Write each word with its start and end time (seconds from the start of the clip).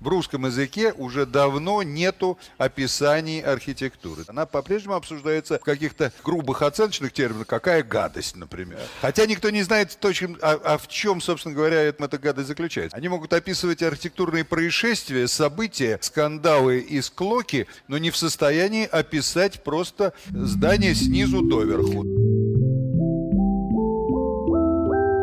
в 0.00 0.08
русском 0.08 0.46
языке 0.46 0.92
уже 0.96 1.26
давно 1.26 1.82
нету 1.82 2.38
описаний 2.58 3.40
архитектуры. 3.40 4.24
Она 4.26 4.46
по-прежнему 4.46 4.94
обсуждается 4.94 5.58
в 5.58 5.64
каких-то 5.64 6.12
грубых 6.24 6.62
оценочных 6.62 7.12
терминах, 7.12 7.46
какая 7.46 7.82
гадость, 7.82 8.36
например. 8.36 8.78
Хотя 9.00 9.26
никто 9.26 9.50
не 9.50 9.62
знает 9.62 9.96
точно, 10.00 10.36
а, 10.42 10.60
а 10.64 10.78
в 10.78 10.88
чем, 10.88 11.20
собственно 11.20 11.54
говоря, 11.54 11.82
эта 11.82 12.18
гадость 12.18 12.48
заключается. 12.48 12.96
Они 12.96 13.08
могут 13.08 13.32
описывать 13.32 13.82
архитектурные 13.82 14.44
происшествия, 14.44 15.28
события, 15.28 15.98
скандалы 16.00 16.80
и 16.80 17.00
склоки, 17.02 17.66
но 17.88 17.98
не 17.98 18.10
в 18.10 18.16
состоянии 18.16 18.86
описать 18.86 19.62
просто 19.62 20.12
здание 20.30 20.94
снизу 20.94 21.42
доверху. 21.42 22.29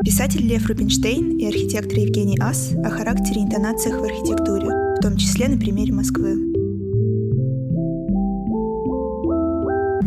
Писатель 0.03 0.47
Лев 0.47 0.67
Рубинштейн 0.67 1.37
и 1.37 1.47
архитектор 1.47 1.97
Евгений 1.97 2.37
Ас 2.39 2.71
о 2.83 2.89
характере 2.89 3.41
и 3.41 3.43
интонациях 3.43 3.99
в 3.99 4.03
архитектуре, 4.03 4.67
в 4.67 5.01
том 5.01 5.17
числе 5.17 5.47
на 5.47 5.57
примере 5.57 5.93
Москвы. 5.93 6.56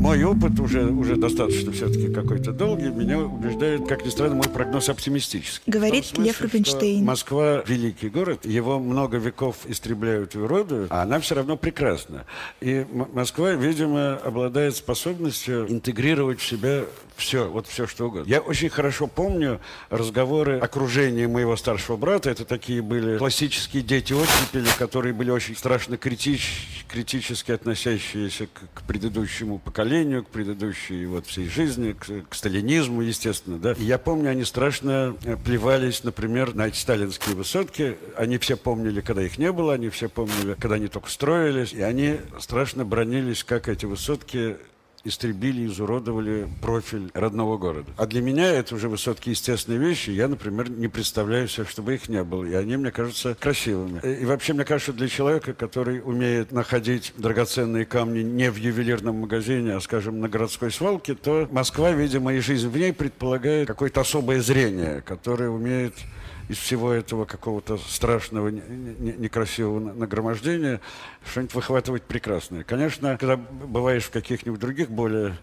Мой 0.00 0.24
опыт 0.24 0.58
уже, 0.58 0.86
уже 0.86 1.16
достаточно 1.16 1.72
все-таки 1.72 2.12
какой-то 2.12 2.52
долгий, 2.52 2.88
меня 2.88 3.18
убеждает, 3.18 3.86
как 3.86 4.04
ни 4.04 4.08
странно, 4.08 4.36
мой 4.36 4.48
прогноз 4.48 4.88
оптимистический. 4.88 5.70
Говорит 5.70 6.06
смысле, 6.06 6.24
Лев 6.24 6.40
Рубинштейн. 6.40 7.04
Москва– 7.04 7.62
великий 7.66 8.08
город, 8.08 8.46
его 8.46 8.78
много 8.78 9.18
веков 9.18 9.56
истребляют 9.66 10.34
и 10.34 10.38
уродуют, 10.38 10.90
а 10.90 11.02
она 11.02 11.20
все 11.20 11.34
равно 11.34 11.56
прекрасна. 11.56 12.24
И 12.60 12.86
Москва, 13.12 13.52
видимо, 13.52 14.14
обладает 14.16 14.74
способностью 14.74 15.70
интегрировать 15.70 16.40
в 16.40 16.46
себя 16.46 16.84
все, 17.16 17.48
вот 17.50 17.66
все 17.66 17.86
что 17.86 18.06
угодно. 18.06 18.28
Я 18.28 18.40
очень 18.40 18.70
хорошо 18.70 19.06
помню 19.06 19.60
разговоры 19.90 20.58
окружения 20.58 21.28
моего 21.28 21.54
старшего 21.56 21.96
брата. 21.96 22.30
Это 22.30 22.46
такие 22.46 22.80
были 22.80 23.18
классические 23.18 23.82
дети 23.82 24.14
оттепели, 24.14 24.68
которые 24.78 25.12
были 25.12 25.30
очень 25.30 25.54
страшно 25.54 25.98
критич, 25.98 26.84
критически 26.88 27.52
относящиеся 27.52 28.46
к, 28.46 28.80
к 28.80 28.82
предыдущему 28.86 29.58
поколению, 29.58 29.89
к 29.90 30.28
предыдущей 30.28 31.06
вот 31.06 31.26
всей 31.26 31.48
жизни, 31.48 31.92
к, 31.92 32.28
к 32.28 32.34
сталинизму, 32.34 33.02
естественно. 33.02 33.58
Да? 33.58 33.74
Я 33.78 33.98
помню, 33.98 34.30
они 34.30 34.44
страшно 34.44 35.16
э, 35.24 35.36
плевались, 35.36 36.04
например, 36.04 36.54
на 36.54 36.68
эти 36.68 36.76
сталинские 36.76 37.34
высотки. 37.34 37.96
Они 38.16 38.38
все 38.38 38.56
помнили, 38.56 39.00
когда 39.00 39.22
их 39.22 39.38
не 39.38 39.52
было, 39.52 39.74
они 39.74 39.88
все 39.88 40.08
помнили, 40.08 40.54
когда 40.54 40.76
они 40.76 40.88
только 40.88 41.10
строились. 41.10 41.72
И 41.72 41.82
они 41.82 42.18
страшно 42.38 42.84
бронились, 42.84 43.44
как 43.44 43.68
эти 43.68 43.84
высотки 43.86 44.56
истребили, 45.04 45.66
изуродовали 45.66 46.48
профиль 46.60 47.10
родного 47.14 47.56
города. 47.58 47.90
А 47.96 48.06
для 48.06 48.20
меня 48.20 48.50
это 48.50 48.74
уже 48.74 48.88
высотки 48.88 49.30
естественные 49.30 49.80
вещи. 49.80 50.10
Я, 50.10 50.28
например, 50.28 50.70
не 50.70 50.88
представляю 50.88 51.48
себе, 51.48 51.66
чтобы 51.66 51.94
их 51.94 52.08
не 52.08 52.22
было. 52.22 52.44
И 52.44 52.54
они 52.54 52.76
мне 52.76 52.90
кажутся 52.90 53.34
красивыми. 53.34 54.00
И 54.04 54.24
вообще, 54.24 54.52
мне 54.52 54.64
кажется, 54.64 54.92
для 54.92 55.08
человека, 55.08 55.54
который 55.54 56.00
умеет 56.00 56.52
находить 56.52 57.12
драгоценные 57.16 57.84
камни 57.84 58.22
не 58.22 58.50
в 58.50 58.56
ювелирном 58.56 59.16
магазине, 59.16 59.74
а, 59.74 59.80
скажем, 59.80 60.20
на 60.20 60.28
городской 60.28 60.70
свалке, 60.70 61.14
то 61.14 61.48
Москва, 61.50 61.92
видимо, 61.92 62.34
и 62.34 62.40
жизнь 62.40 62.68
в 62.68 62.76
ней 62.76 62.92
предполагает 62.92 63.66
какое-то 63.66 64.00
особое 64.00 64.40
зрение, 64.40 65.02
которое 65.02 65.50
умеет 65.50 65.94
из 66.50 66.58
всего 66.58 66.92
этого 66.92 67.26
какого-то 67.26 67.76
страшного, 67.78 68.48
некрасивого 68.48 69.78
нагромождения 69.78 70.80
что-нибудь 71.24 71.54
выхватывать 71.54 72.02
прекрасное. 72.02 72.64
Конечно, 72.64 73.16
когда 73.16 73.36
бываешь 73.36 74.02
в 74.02 74.10
каких-нибудь 74.10 74.58
других 74.58 74.90
более 74.90 75.36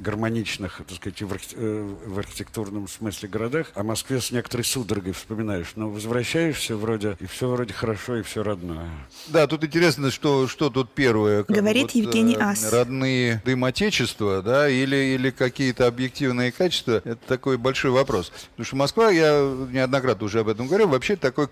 гармоничных, 0.00 0.80
так 0.86 0.96
сказать, 0.96 1.22
в, 1.22 1.32
архи- 1.32 1.54
э, 1.56 1.94
в 2.06 2.18
архитектурном 2.18 2.88
смысле 2.88 3.28
городах, 3.28 3.68
о 3.74 3.82
Москве 3.82 4.20
с 4.20 4.30
некоторой 4.30 4.64
судорогой 4.64 5.12
вспоминаешь. 5.12 5.72
Но 5.76 5.90
возвращаешься 5.90 6.76
вроде, 6.76 7.16
и 7.20 7.26
все 7.26 7.48
вроде 7.48 7.72
хорошо, 7.72 8.16
и 8.16 8.22
все 8.22 8.42
родное. 8.42 8.88
Да, 9.28 9.46
тут 9.46 9.64
интересно, 9.64 10.10
что, 10.10 10.48
что 10.48 10.70
тут 10.70 10.92
первое. 10.92 11.44
Говорит 11.46 11.82
вот, 11.82 11.94
Евгений 11.94 12.36
э, 12.36 12.42
Ас. 12.42 12.72
Родные 12.72 13.42
дым 13.44 13.64
Отечества, 13.64 14.42
да, 14.42 14.68
или, 14.68 14.96
или 14.96 15.30
какие-то 15.30 15.86
объективные 15.86 16.52
качества, 16.52 17.02
это 17.04 17.20
такой 17.26 17.56
большой 17.56 17.90
вопрос. 17.90 18.32
Потому 18.50 18.66
что 18.66 18.76
Москва, 18.76 19.10
я 19.10 19.32
неоднократно 19.70 20.26
уже 20.26 20.40
об 20.40 20.48
этом 20.48 20.66
говорил, 20.66 20.88
вообще 20.88 21.16
такой 21.16 21.48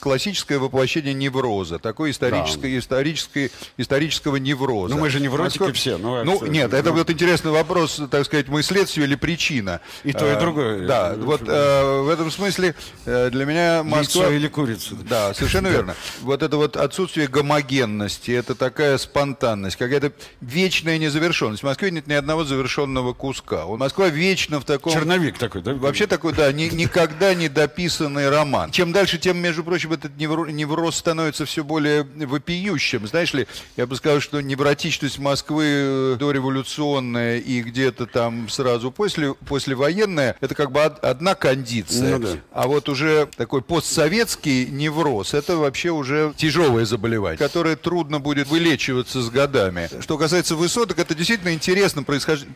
классическое 0.00 0.58
воплощение 0.58 1.14
невроза, 1.14 1.78
такой 1.78 2.10
историческое, 2.10 2.72
да. 2.72 2.78
историческое, 2.78 3.50
исторического 3.76 4.36
невроза. 4.36 4.94
Ну 4.94 5.00
мы 5.00 5.10
же 5.10 5.20
невротики 5.20 5.60
Москва... 5.60 5.72
все. 5.72 5.98
Ну, 5.98 6.24
ну 6.24 6.46
нет, 6.46 6.72
это 6.74 6.92
вот 6.92 7.10
интересный 7.10 7.50
вопрос, 7.50 8.00
так 8.10 8.24
сказать, 8.24 8.48
мы 8.48 8.62
следствие 8.62 9.06
или 9.06 9.14
причина. 9.14 9.80
И 10.02 10.12
то, 10.12 10.26
и 10.26 10.30
а, 10.30 10.40
другое. 10.40 10.86
Да, 10.86 11.14
вот 11.16 11.42
э, 11.46 12.00
в 12.00 12.08
этом 12.08 12.30
смысле 12.30 12.74
э, 13.04 13.30
для 13.30 13.44
меня 13.44 13.82
Москва... 13.82 14.24
Яйцо 14.24 14.34
или 14.34 14.48
курица. 14.48 14.94
Да, 15.08 15.34
совершенно 15.34 15.68
верно. 15.68 15.94
Вот 16.22 16.42
это 16.42 16.56
вот 16.56 16.76
отсутствие 16.76 17.28
гомогенности, 17.28 18.30
это 18.30 18.54
такая 18.54 18.96
спонтанность, 18.98 19.76
какая-то 19.76 20.12
вечная 20.40 20.98
незавершенность. 20.98 21.62
В 21.62 21.66
Москве 21.66 21.90
нет 21.90 22.06
ни 22.06 22.14
одного 22.14 22.44
завершенного 22.44 23.12
куска. 23.12 23.66
Вот 23.66 23.78
Москва 23.78 24.08
вечно 24.08 24.60
в 24.60 24.64
таком... 24.64 24.92
Черновик 24.92 25.38
такой, 25.38 25.60
да? 25.60 25.74
Вообще 25.74 26.06
такой, 26.06 26.32
да, 26.32 26.50
ни, 26.52 26.64
никогда 26.64 27.34
не 27.34 27.48
дописанный 27.48 28.30
роман. 28.30 28.70
Чем 28.70 28.92
дальше, 28.92 29.18
тем, 29.18 29.38
между 29.38 29.62
прочим, 29.62 29.89
общем, 29.90 29.92
этот 29.92 30.16
невроз 30.16 30.96
становится 30.96 31.44
все 31.44 31.64
более 31.64 32.02
вопиющим. 32.02 33.06
Знаешь 33.06 33.32
ли, 33.34 33.46
я 33.76 33.86
бы 33.86 33.96
сказал, 33.96 34.20
что 34.20 34.40
невротичность 34.40 35.18
Москвы 35.18 35.64
э, 35.66 36.16
дореволюционная 36.18 37.38
и 37.38 37.62
где-то 37.62 38.06
там 38.06 38.48
сразу 38.48 38.90
после, 38.90 39.34
послевоенная, 39.34 40.36
это 40.40 40.54
как 40.54 40.72
бы 40.72 40.82
одна 40.82 41.34
кондиция. 41.34 42.18
Ну, 42.18 42.26
да. 42.26 42.38
А 42.52 42.66
вот 42.66 42.88
уже 42.88 43.28
такой 43.36 43.62
постсоветский 43.62 44.66
невроз, 44.66 45.34
это 45.34 45.56
вообще 45.56 45.90
уже 45.90 46.32
тяжелое 46.36 46.84
заболевание, 46.84 47.38
которое 47.38 47.76
трудно 47.76 48.20
будет 48.20 48.48
вылечиваться 48.48 49.22
с 49.22 49.30
годами. 49.30 49.88
Что 50.00 50.18
касается 50.18 50.56
высоток, 50.56 50.98
это 50.98 51.14
действительно 51.14 51.52
интересно, 51.52 52.04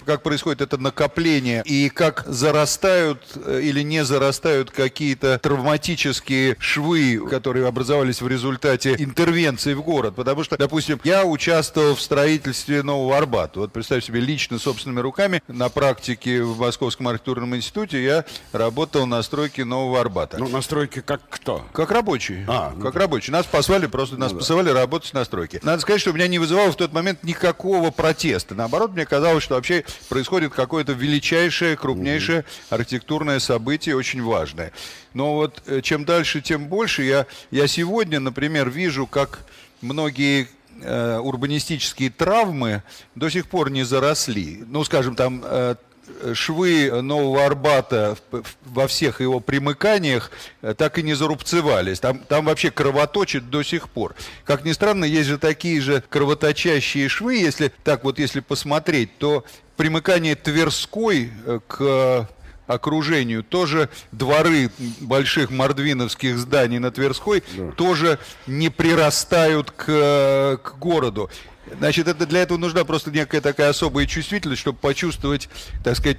как 0.04 0.22
происходит 0.22 0.60
это 0.60 0.78
накопление 0.78 1.62
и 1.64 1.88
как 1.88 2.24
зарастают 2.26 3.22
э, 3.36 3.60
или 3.62 3.82
не 3.82 4.04
зарастают 4.04 4.70
какие-то 4.70 5.38
травматические 5.38 6.56
швы 6.58 7.20
которые 7.28 7.66
образовались 7.66 8.20
в 8.22 8.28
результате 8.28 8.94
интервенции 8.98 9.74
в 9.74 9.82
город. 9.82 10.14
Потому 10.14 10.44
что, 10.44 10.56
допустим, 10.56 11.00
я 11.04 11.24
участвовал 11.24 11.94
в 11.94 12.00
строительстве 12.00 12.82
Нового 12.82 13.16
Арбата. 13.16 13.60
Вот 13.60 13.72
представь 13.72 14.04
себе, 14.04 14.20
лично, 14.20 14.58
собственными 14.58 15.00
руками 15.00 15.42
на 15.48 15.68
практике 15.68 16.42
в 16.42 16.58
Московском 16.58 17.08
архитектурном 17.08 17.56
институте 17.56 18.02
я 18.02 18.24
работал 18.52 19.06
на 19.06 19.22
стройке 19.22 19.64
Нового 19.64 20.00
Арбата. 20.00 20.38
Ну, 20.38 20.48
на 20.48 20.62
стройке 20.62 21.02
как 21.02 21.20
кто? 21.28 21.64
Как 21.72 21.90
рабочий. 21.90 22.44
А, 22.48 22.72
ну, 22.74 22.82
как 22.82 22.94
рабочий. 22.94 23.32
Нас 23.32 23.46
послали, 23.46 23.86
просто 23.86 24.16
нас 24.16 24.32
ну, 24.32 24.38
посылали 24.38 24.68
да. 24.68 24.80
работать 24.80 25.12
на 25.12 25.24
стройке. 25.24 25.60
Надо 25.62 25.80
сказать, 25.80 26.00
что 26.00 26.12
меня 26.12 26.28
не 26.28 26.38
вызывало 26.38 26.72
в 26.72 26.76
тот 26.76 26.92
момент 26.92 27.22
никакого 27.22 27.90
протеста. 27.90 28.54
Наоборот, 28.54 28.92
мне 28.92 29.06
казалось, 29.06 29.44
что 29.44 29.54
вообще 29.54 29.84
происходит 30.08 30.52
какое-то 30.52 30.92
величайшее, 30.92 31.76
крупнейшее 31.76 32.44
архитектурное 32.70 33.38
событие, 33.38 33.96
очень 33.96 34.22
важное. 34.22 34.72
Но 35.14 35.34
вот 35.34 35.62
э, 35.66 35.80
чем 35.80 36.04
дальше, 36.04 36.42
тем 36.42 36.66
больше. 36.66 37.04
Я, 37.04 37.26
я 37.50 37.66
сегодня, 37.68 38.20
например, 38.20 38.68
вижу, 38.68 39.06
как 39.06 39.44
многие 39.80 40.48
э, 40.82 41.18
урбанистические 41.18 42.10
травмы 42.10 42.82
до 43.14 43.30
сих 43.30 43.46
пор 43.46 43.70
не 43.70 43.84
заросли. 43.84 44.64
Ну, 44.66 44.82
скажем, 44.82 45.14
там 45.14 45.42
э, 45.44 45.76
швы 46.34 47.00
Нового 47.00 47.46
Арбата 47.46 48.18
во 48.64 48.88
всех 48.88 49.20
его 49.20 49.40
примыканиях 49.40 50.32
так 50.76 50.98
и 50.98 51.02
не 51.02 51.14
зарубцевались. 51.14 52.00
Там, 52.00 52.18
там 52.18 52.44
вообще 52.44 52.70
кровоточит 52.70 53.48
до 53.48 53.62
сих 53.62 53.88
пор. 53.88 54.14
Как 54.44 54.66
ни 54.66 54.72
странно, 54.72 55.06
есть 55.06 55.28
же 55.28 55.38
такие 55.38 55.80
же 55.80 56.02
кровоточащие 56.10 57.08
швы, 57.08 57.36
если 57.36 57.72
так 57.84 58.04
вот, 58.04 58.18
если 58.18 58.40
посмотреть, 58.40 59.16
то 59.16 59.44
примыкание 59.76 60.34
Тверской 60.34 61.32
к 61.68 62.28
окружению. 62.66 63.42
Тоже 63.42 63.88
дворы 64.12 64.70
больших 65.00 65.50
мордвиновских 65.50 66.38
зданий 66.38 66.78
на 66.78 66.90
Тверской 66.90 67.42
да. 67.56 67.72
тоже 67.72 68.18
не 68.46 68.70
прирастают 68.70 69.70
к, 69.70 70.60
к 70.62 70.78
городу. 70.78 71.30
Значит, 71.78 72.08
это, 72.08 72.26
для 72.26 72.42
этого 72.42 72.58
нужна 72.58 72.84
просто 72.84 73.10
некая 73.10 73.40
такая 73.40 73.70
особая 73.70 74.06
чувствительность, 74.06 74.60
чтобы 74.60 74.78
почувствовать, 74.78 75.48
так 75.82 75.96
сказать, 75.96 76.18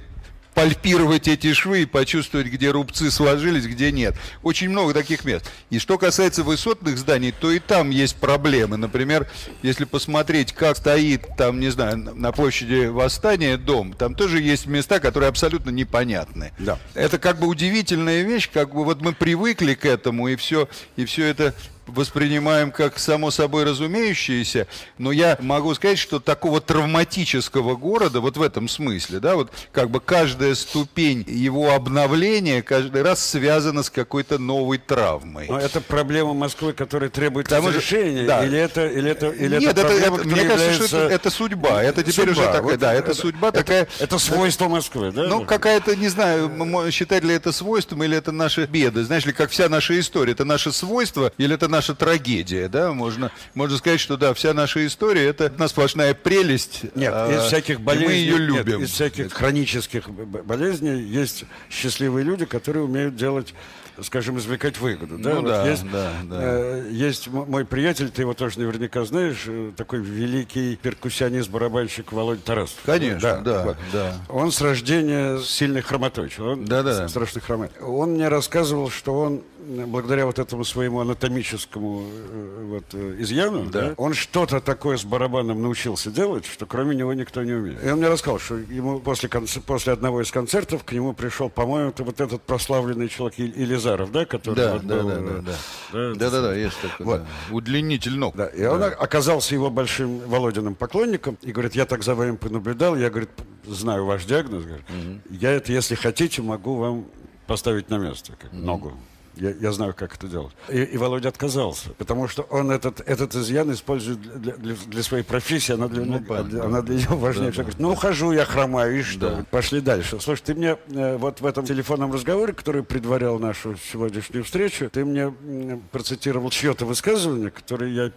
пальпировать 0.56 1.28
эти 1.28 1.52
швы 1.52 1.82
и 1.82 1.84
почувствовать, 1.84 2.46
где 2.46 2.70
рубцы 2.70 3.10
сложились, 3.10 3.66
где 3.66 3.92
нет. 3.92 4.16
Очень 4.42 4.70
много 4.70 4.94
таких 4.94 5.26
мест. 5.26 5.44
И 5.68 5.78
что 5.78 5.98
касается 5.98 6.44
высотных 6.44 6.96
зданий, 6.96 7.30
то 7.30 7.50
и 7.50 7.58
там 7.58 7.90
есть 7.90 8.16
проблемы. 8.16 8.78
Например, 8.78 9.30
если 9.62 9.84
посмотреть, 9.84 10.54
как 10.54 10.78
стоит 10.78 11.26
там, 11.36 11.60
не 11.60 11.68
знаю, 11.68 11.98
на 11.98 12.32
площади 12.32 12.86
Восстания 12.86 13.58
дом, 13.58 13.92
там 13.92 14.14
тоже 14.14 14.40
есть 14.40 14.64
места, 14.64 14.98
которые 14.98 15.28
абсолютно 15.28 15.68
непонятны. 15.68 16.54
Да. 16.58 16.78
Это 16.94 17.18
как 17.18 17.38
бы 17.38 17.48
удивительная 17.48 18.22
вещь, 18.22 18.48
как 18.50 18.74
бы 18.74 18.82
вот 18.82 19.02
мы 19.02 19.12
привыкли 19.12 19.74
к 19.74 19.84
этому, 19.84 20.28
и 20.28 20.36
все, 20.36 20.70
и 20.96 21.04
все 21.04 21.26
это 21.26 21.54
воспринимаем 21.86 22.70
как 22.70 22.98
само 22.98 23.30
собой 23.30 23.64
разумеющееся, 23.64 24.66
но 24.98 25.12
я 25.12 25.36
могу 25.40 25.74
сказать, 25.74 25.98
что 25.98 26.20
такого 26.20 26.60
травматического 26.60 27.76
города, 27.76 28.20
вот 28.20 28.36
в 28.36 28.42
этом 28.42 28.68
смысле, 28.68 29.20
да, 29.20 29.36
вот 29.36 29.52
как 29.72 29.90
бы 29.90 30.00
каждая 30.00 30.54
ступень 30.54 31.24
его 31.26 31.72
обновления 31.72 32.62
каждый 32.62 33.02
раз 33.02 33.24
связана 33.24 33.82
с 33.82 33.90
какой-то 33.90 34.38
новой 34.38 34.78
травмой. 34.78 35.46
Но 35.48 35.58
это 35.58 35.80
проблема 35.80 36.34
Москвы, 36.34 36.72
которая 36.72 37.10
требует 37.10 37.48
Потому 37.48 37.68
разрешения, 37.68 38.26
да. 38.26 38.44
или 38.44 38.58
это, 38.58 38.86
или 38.86 39.10
это, 39.10 39.28
или 39.28 39.58
Нет, 39.58 39.76
это, 39.76 39.86
проблема, 39.86 40.16
это, 40.16 40.28
мне 40.28 40.42
кажется, 40.42 40.62
является... 40.62 40.88
что 40.88 40.96
это, 40.98 41.14
это 41.14 41.30
судьба, 41.30 41.82
это 41.82 42.02
теперь 42.02 42.28
судьба. 42.28 42.32
уже 42.32 42.42
такая, 42.42 42.62
вот, 42.62 42.78
да, 42.78 42.94
это, 42.94 43.10
это 43.10 43.20
судьба 43.20 43.48
это, 43.48 43.58
такая. 43.58 43.88
Это 43.98 44.18
свойство 44.18 44.68
Москвы, 44.68 45.12
да? 45.12 45.24
Ну 45.24 45.44
какая-то, 45.44 45.96
не 45.96 46.08
знаю, 46.08 46.50
считать 46.90 47.24
ли 47.24 47.34
это 47.34 47.52
свойством 47.52 48.02
или 48.02 48.16
это 48.16 48.32
наши 48.32 48.66
беды, 48.66 49.04
знаешь 49.04 49.26
ли, 49.26 49.32
как 49.32 49.50
вся 49.50 49.68
наша 49.68 49.98
история, 49.98 50.32
это 50.32 50.44
наше 50.44 50.72
свойство 50.72 51.32
или 51.38 51.54
это 51.54 51.68
наша 51.76 51.94
трагедия, 51.94 52.68
да? 52.68 52.92
Можно, 52.92 53.30
можно 53.54 53.76
сказать, 53.76 54.00
что 54.00 54.16
да, 54.16 54.32
вся 54.34 54.54
наша 54.54 54.86
история 54.86 55.26
это 55.26 55.46
одна 55.46 55.68
сплошная 55.68 56.14
прелесть. 56.14 56.82
Нет, 56.94 57.12
а, 57.14 57.30
из 57.30 57.42
всяких 57.46 57.80
болезней, 57.80 58.06
мы 58.06 58.12
ее 58.12 58.36
любим. 58.38 58.80
Нет, 58.80 58.88
из 58.88 58.92
всяких 58.92 59.32
хронических 59.32 60.08
болезней 60.10 61.02
есть 61.02 61.44
счастливые 61.70 62.24
люди, 62.24 62.44
которые 62.46 62.84
умеют 62.84 63.16
делать 63.16 63.54
скажем, 64.02 64.38
извлекать 64.38 64.78
выгоду. 64.78 65.18
Да? 65.18 65.30
Ну, 65.30 65.36
вот 65.36 65.46
да, 65.46 65.68
есть, 65.68 65.90
да, 65.90 66.12
да. 66.24 66.38
Э, 66.38 66.88
есть 66.90 67.28
мой 67.28 67.64
приятель, 67.64 68.10
ты 68.10 68.22
его 68.22 68.34
тоже 68.34 68.58
наверняка 68.58 69.04
знаешь, 69.04 69.44
э, 69.46 69.72
такой 69.76 70.00
великий 70.00 70.76
перкуссионист, 70.76 71.48
барабанщик 71.48 72.12
Володя 72.12 72.42
Тарасов. 72.42 72.78
Конечно, 72.84 73.20
да. 73.20 73.40
да, 73.40 73.62
вот. 73.64 73.76
да. 73.92 74.14
Он 74.28 74.52
с 74.52 74.60
рождения 74.60 75.38
сильный 75.38 75.80
хромотой. 75.80 76.30
Он 76.38 76.64
да, 76.64 76.82
да. 76.82 77.08
страшный 77.08 77.40
хромой. 77.40 77.70
Он 77.80 78.12
мне 78.12 78.28
рассказывал, 78.28 78.90
что 78.90 79.18
он 79.18 79.42
благодаря 79.86 80.26
вот 80.26 80.38
этому 80.38 80.64
своему 80.64 81.00
анатомическому 81.00 82.06
э, 82.08 82.64
вот, 82.68 82.84
э, 82.92 83.16
изъяну, 83.18 83.64
да. 83.70 83.88
Да, 83.88 83.94
он 83.96 84.14
что-то 84.14 84.60
такое 84.60 84.96
с 84.96 85.04
барабаном 85.04 85.62
научился 85.62 86.10
делать, 86.10 86.46
что 86.46 86.66
кроме 86.66 86.94
него 86.94 87.12
никто 87.14 87.42
не 87.42 87.52
умеет. 87.52 87.84
И 87.84 87.90
он 87.90 87.98
мне 87.98 88.08
рассказал, 88.08 88.38
что 88.38 88.56
ему 88.56 89.00
после, 89.00 89.28
после 89.28 89.92
одного 89.92 90.22
из 90.22 90.30
концертов 90.30 90.84
к 90.84 90.92
нему 90.92 91.12
пришел, 91.12 91.50
по-моему, 91.50 91.90
это 91.90 92.04
вот 92.04 92.20
этот 92.20 92.42
прославленный 92.42 93.08
человек 93.08 93.38
Илизаров, 93.38 94.12
да, 94.12 94.24
который 94.24 94.56
да, 94.56 94.72
вот 94.74 94.86
да, 94.86 94.96
был, 94.96 95.08
да, 95.08 95.16
да, 95.16 95.22
да. 95.22 95.52
Да, 95.92 96.14
да, 96.14 96.30
да, 96.30 96.42
да, 96.42 96.54
есть 96.54 96.80
такой, 96.80 97.06
вот. 97.06 97.20
да. 97.22 97.54
Удлинитель 97.54 98.16
ног. 98.16 98.36
Да, 98.36 98.46
и 98.46 98.62
да. 98.62 98.72
он 98.72 98.82
оказался 98.82 99.54
его 99.54 99.70
большим 99.70 100.18
Володиным 100.20 100.74
поклонником, 100.74 101.38
и 101.42 101.52
говорит, 101.52 101.74
я 101.74 101.86
так 101.86 102.02
за 102.02 102.14
вами 102.14 102.36
понаблюдал, 102.36 102.96
я, 102.96 103.10
говорит, 103.10 103.30
знаю 103.66 104.04
ваш 104.04 104.24
диагноз, 104.24 104.64
говорит, 104.64 104.84
угу. 104.88 105.20
я 105.30 105.52
это, 105.52 105.72
если 105.72 105.94
хотите, 105.94 106.42
могу 106.42 106.76
вам 106.76 107.06
поставить 107.46 107.90
на 107.90 107.98
место, 107.98 108.32
как 108.38 108.52
угу. 108.52 108.60
ногу. 108.60 108.92
Я, 109.36 109.50
я 109.50 109.72
знаю, 109.72 109.94
как 109.94 110.14
это 110.14 110.26
делать. 110.28 110.54
И, 110.68 110.82
и 110.82 110.96
Володя 110.96 111.28
отказался, 111.28 111.90
потому 111.98 112.26
что 112.26 112.42
он 112.42 112.70
этот, 112.70 113.00
этот 113.06 113.34
изъян 113.34 113.70
использует 113.72 114.20
для, 114.20 114.54
для, 114.54 114.74
для 114.74 115.02
своей 115.02 115.22
профессии, 115.22 115.72
она 115.72 115.88
для, 115.88 116.04
ну, 116.04 116.18
для, 116.18 116.64
она 116.64 116.80
для 116.82 116.96
него 116.96 117.16
важнее. 117.16 117.50
Да, 117.50 117.56
да. 117.56 117.62
Говорит, 117.62 117.78
ну, 117.78 117.92
ухожу, 117.92 118.32
я 118.32 118.44
хромаю, 118.44 118.98
и 118.98 119.02
что? 119.02 119.30
Да. 119.30 119.46
Пошли 119.50 119.80
дальше. 119.80 120.18
Слушай, 120.20 120.42
ты 120.42 120.54
мне 120.54 120.78
э, 120.88 121.16
вот 121.18 121.40
в 121.40 121.46
этом 121.46 121.64
телефонном 121.66 122.12
разговоре, 122.12 122.54
который 122.54 122.82
предварял 122.82 123.38
нашу 123.38 123.76
сегодняшнюю 123.76 124.44
встречу, 124.44 124.88
ты 124.90 125.04
мне 125.04 125.34
э, 125.38 125.78
процитировал 125.92 126.50
чье-то 126.50 126.86
высказывание, 126.86 127.50
которое 127.50 127.90
я, 127.92 128.12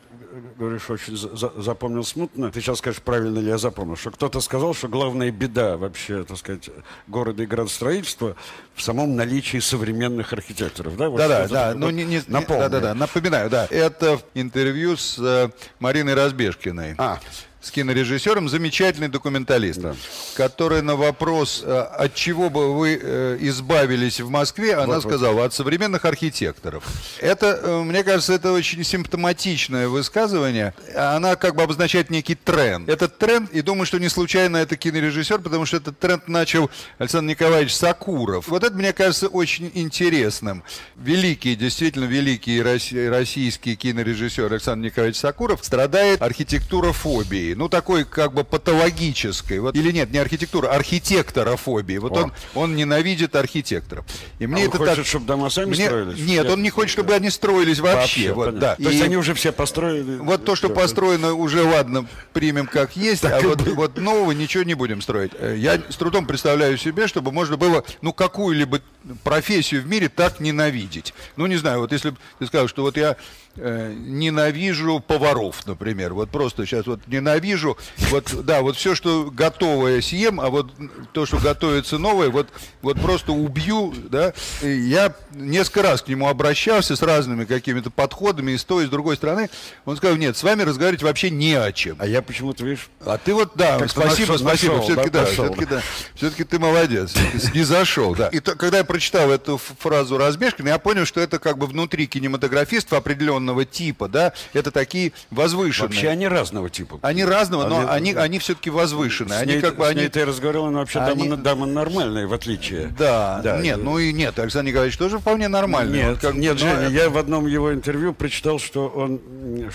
говоришь, 0.57 0.89
очень 0.89 1.15
за, 1.15 1.51
запомнил 1.62 2.03
смутно. 2.03 2.51
Ты 2.51 2.62
сейчас 2.62 2.80
скажешь, 2.80 3.01
правильно 3.01 3.39
ли 3.39 3.47
я 3.47 3.57
запомнил, 3.57 3.95
что 3.95 4.12
кто-то 4.12 4.41
сказал, 4.41 4.74
что 4.74 4.88
главная 4.88 5.31
беда 5.31 5.77
вообще, 5.77 6.24
так 6.24 6.38
сказать, 6.38 6.69
города 7.07 7.44
и 7.44 7.45
градостроительства 7.45 8.36
в 8.75 8.81
самом 8.81 9.15
наличии 9.15 9.59
современных 9.59 10.33
архитекторов, 10.33 10.97
да? 10.97 11.09
Вот 11.09 11.18
да, 11.18 11.27
да, 11.27 11.47
да. 11.47 11.74
Ну, 11.75 11.89
не, 11.89 12.06
не, 12.06 12.21
да, 12.27 12.69
да, 12.69 12.80
да, 12.80 12.94
напоминаю, 12.94 13.50
да. 13.50 13.68
Это 13.69 14.19
интервью 14.33 14.97
с 14.97 15.18
э, 15.19 15.50
Мариной 15.80 16.13
Разбежкиной. 16.13 16.95
А 16.97 17.19
с 17.62 17.72
кинорежиссером, 17.72 18.48
замечательный 18.48 19.10
документалист, 19.10 19.80
да. 19.80 19.96
который 20.36 20.82
на 20.82 20.96
вопрос, 20.96 21.62
э, 21.66 21.78
от 21.78 22.16
чего 22.16 22.50
бы 22.50 22.74
вы 22.74 23.00
э, 23.02 23.38
избавились 23.42 24.22
в 24.22 24.30
Москве, 24.30 24.76
она 24.76 24.96
вот, 24.96 25.04
сказала, 25.04 25.46
от 25.46 25.54
современных 25.54 26.06
архитекторов. 26.06 26.86
Это, 27.20 27.60
э, 27.62 27.84
мне 27.84 28.04
кажется, 28.04 28.34
это 28.34 28.54
очень 28.54 28.84
симптоматичное 28.84 29.90
высказывание. 29.90 30.74
Она 30.96 31.36
как 31.36 31.56
бы 31.56 31.64
обозначает 31.64 32.10
некий 32.10 32.36
тренд. 32.36 32.88
Этот 32.88 33.18
тренд, 33.18 33.52
и 33.52 33.62
думаю, 33.62 33.86
что 33.86 34.00
не 34.00 34.08
случайно 34.08 34.58
это 34.58 34.78
кинорежиссер, 34.78 35.40
потому 35.40 35.66
что 35.66 35.78
этот 35.78 36.00
тренд 36.00 36.30
начал 36.30 36.72
Александр 36.98 37.32
Николаевич 37.32 37.76
Сакуров. 37.76 38.48
Вот 38.48 38.64
это, 38.64 38.74
мне 38.76 38.94
кажется, 38.94 39.28
очень 39.28 39.70
интересным. 39.74 40.64
Великий, 40.96 41.56
действительно 41.56 42.06
великий 42.06 42.62
российский 42.62 43.76
кинорежиссер 43.76 44.46
Александр 44.46 44.86
Николаевич 44.86 45.18
Сакуров 45.18 45.66
страдает 45.66 46.22
архитектурофобией 46.22 47.49
архитектурофобии, 47.50 47.54
ну 47.54 47.69
такой 47.69 48.06
как 48.06 48.34
бы 48.34 48.44
патологической, 48.44 49.60
вот, 49.60 49.75
или 49.75 49.92
нет, 49.92 50.12
не 50.12 50.18
архитектура, 50.19 50.69
архитекторофобии. 50.69 51.98
Вот 51.98 52.18
он, 52.18 52.34
он 52.56 52.75
ненавидит 52.75 53.36
архитекторов. 53.36 54.06
И 54.40 54.48
мне 54.48 54.63
а 54.63 54.68
это 54.68 54.78
хочет, 54.78 54.96
так... 54.96 55.06
чтобы 55.06 55.25
дома 55.25 55.50
сами 55.50 55.69
мне... 55.69 55.86
строились? 55.86 56.19
Нет, 56.19 56.50
он 56.50 56.62
не 56.62 56.69
хочет, 56.69 56.92
чтобы 56.92 57.13
они 57.13 57.30
строились 57.30 57.80
вообще. 57.80 58.31
вообще 58.31 58.34
вот, 58.34 58.60
да. 58.60 58.75
То 58.75 58.84
и... 58.84 58.86
есть 58.86 59.04
они 59.04 59.18
уже 59.18 59.34
все 59.34 59.51
построены? 59.51 60.22
Вот 60.22 60.46
то, 60.46 60.56
что 60.56 60.69
построено, 60.69 61.34
уже 61.34 61.63
ладно, 61.63 62.07
примем 62.34 62.68
как 62.68 62.96
есть, 62.96 63.25
а 63.25 63.40
вот, 63.42 63.62
вот 63.62 63.98
нового 63.98 64.31
ничего 64.31 64.63
не 64.63 64.74
будем 64.74 65.01
строить. 65.01 65.31
Э, 65.40 65.56
я 65.57 65.81
с 65.90 65.96
трудом 65.96 66.25
представляю 66.25 66.78
себе, 66.78 67.07
чтобы 67.07 67.31
можно 67.31 67.57
было, 67.57 67.84
ну, 68.01 68.13
какую-либо 68.13 68.81
профессию 69.24 69.81
в 69.81 69.88
мире 69.88 70.10
так 70.10 70.40
ненавидеть. 70.40 71.13
Ну, 71.36 71.46
не 71.46 71.57
знаю, 71.57 71.80
вот 71.80 71.92
если 71.92 72.12
бы 72.12 72.18
ты 72.38 72.48
сказал, 72.48 72.68
что 72.68 72.81
вот 72.84 72.98
я 72.98 73.16
э, 73.60 73.94
ненавижу 73.96 75.00
поваров, 75.00 75.66
например. 75.66 76.14
Вот 76.14 76.30
просто 76.30 76.66
сейчас 76.66 76.86
вот 76.88 77.02
ненавижу. 77.08 77.78
Вот, 78.10 78.46
да, 78.46 78.62
вот 78.62 78.78
все, 78.78 78.96
что 78.96 79.30
готовое 79.32 80.02
съем, 80.02 80.40
а 80.40 80.50
вот 80.50 80.72
то, 81.14 81.26
что 81.26 81.38
готовится 81.38 81.98
новое, 81.98 82.30
вот, 82.30 82.50
вот 82.82 83.00
просто 83.00 83.32
убью, 83.32 83.94
да. 84.10 84.34
И 84.62 84.72
я 84.72 85.14
несколько 85.32 85.84
раз 85.84 86.02
к 86.02 86.08
нему 86.08 86.28
обращался 86.28 86.96
с 86.96 87.02
разными 87.02 87.46
какими-то 87.46 87.90
подходами 87.90 88.52
и 88.52 88.58
с 88.58 88.64
той, 88.64 88.84
и 88.84 88.88
с 88.88 88.90
другой 88.90 89.16
стороны. 89.16 89.50
Он 89.86 89.98
сказал, 89.98 90.18
нет, 90.18 90.38
с 90.38 90.44
вами 90.44 90.64
разговаривать 90.64 91.04
вообще 91.04 91.30
не 91.30 91.54
о 91.54 91.72
чем. 91.72 91.98
А 92.00 92.08
я 92.08 92.22
почему-то, 92.22 92.64
видишь... 92.66 92.90
А 93.02 93.18
ты 93.18 93.34
вот, 93.34 93.52
да, 93.56 93.78
спасибо, 93.88 94.34
нашел, 94.34 94.38
спасибо. 94.38 94.74
Нашел, 94.74 94.82
все-таки, 94.82 95.10
да, 95.10 95.26
все-таки, 95.26 95.66
да, 95.66 95.82
все-таки 96.16 96.44
ты 96.44 96.60
молодец. 96.60 97.14
Не 97.54 97.64
зашел, 97.64 98.16
да. 98.16 98.28
И 98.32 98.40
то, 98.40 98.56
когда 98.56 98.80
я 98.80 98.84
прочитал 98.84 99.32
эту 99.32 99.58
фразу 99.58 100.18
Разбежкина, 100.18 100.70
я 100.70 100.80
понял, 100.80 101.06
что 101.06 101.22
это 101.22 101.40
как 101.40 101.58
бы 101.58 101.68
внутри 101.68 102.08
кинематографиста 102.08 102.98
определенно 102.98 103.49
определенного 103.50 103.66
типа, 103.66 104.07
да, 104.07 104.34
это 104.54 104.72
такие 104.72 105.13
возвышенные. 105.31 105.90
Вообще 105.90 106.10
они 106.10 106.28
разного 106.28 106.69
типа. 106.69 107.00
Они 107.01 107.24
разного, 107.24 107.68
но 107.68 107.80
они, 107.80 108.12
они, 108.12 108.13
они 108.13 108.40
все-таки 108.40 108.69
возвышенные. 108.69 109.40
С 109.40 109.42
они 109.42 109.54
ней, 109.54 109.62
как 109.62 109.78
бы, 109.78 109.88
они... 109.88 110.07
ты 110.07 110.25
разговаривал, 110.25 110.68
она 110.68 110.80
вообще 110.80 111.00
они... 111.00 111.30
дама, 111.30 111.38
дама 111.38 111.66
нормальная, 111.66 112.28
в 112.28 112.34
отличие. 112.34 112.88
Да, 112.98 113.42
да, 113.44 113.62
нет, 113.62 113.80
ну 113.81 114.00
и 114.00 114.13
нет, 114.13 114.38
Александр 114.40 114.69
Николаевич 114.69 114.98
тоже 114.98 115.19
вполне 115.19 115.48
нормальный. 115.48 116.04
Нет, 116.04 116.19
как, 116.19 116.36
нет, 116.36 116.57
Женя, 116.60 116.74
это... 116.74 116.92
я 116.92 117.10
в 117.10 117.18
одном 117.18 117.48
его 117.48 117.74
интервью 117.74 118.13
прочитал, 118.13 118.60
что 118.60 118.88
он, 118.88 119.22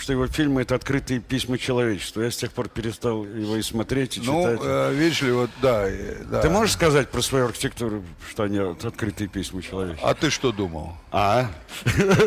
что 0.00 0.12
его 0.12 0.26
фильмы 0.26 0.62
это 0.62 0.74
открытые 0.74 1.20
письма 1.20 1.58
человечества. 1.58 2.22
Я 2.22 2.30
с 2.30 2.36
тех 2.36 2.52
пор 2.52 2.68
перестал 2.68 3.24
его 3.24 3.56
и 3.56 3.62
смотреть, 3.62 4.18
и 4.18 4.20
ну, 4.20 4.42
читать. 4.42 4.60
Ну, 4.60 4.66
э, 4.66 4.94
видишь 4.94 5.22
ли, 5.22 5.32
вот, 5.32 5.50
да, 5.60 5.86
да. 6.30 6.40
Ты 6.40 6.50
можешь 6.50 6.74
сказать 6.74 7.08
про 7.08 7.22
свою 7.22 7.46
архитектуру, 7.46 8.02
что 8.30 8.44
они 8.44 8.60
вот, 8.60 8.84
открытые 8.84 9.28
письма 9.28 9.62
человечества? 9.62 10.10
А 10.10 10.14
ты 10.14 10.30
что 10.30 10.52
думал? 10.52 10.96
А? 11.10 11.50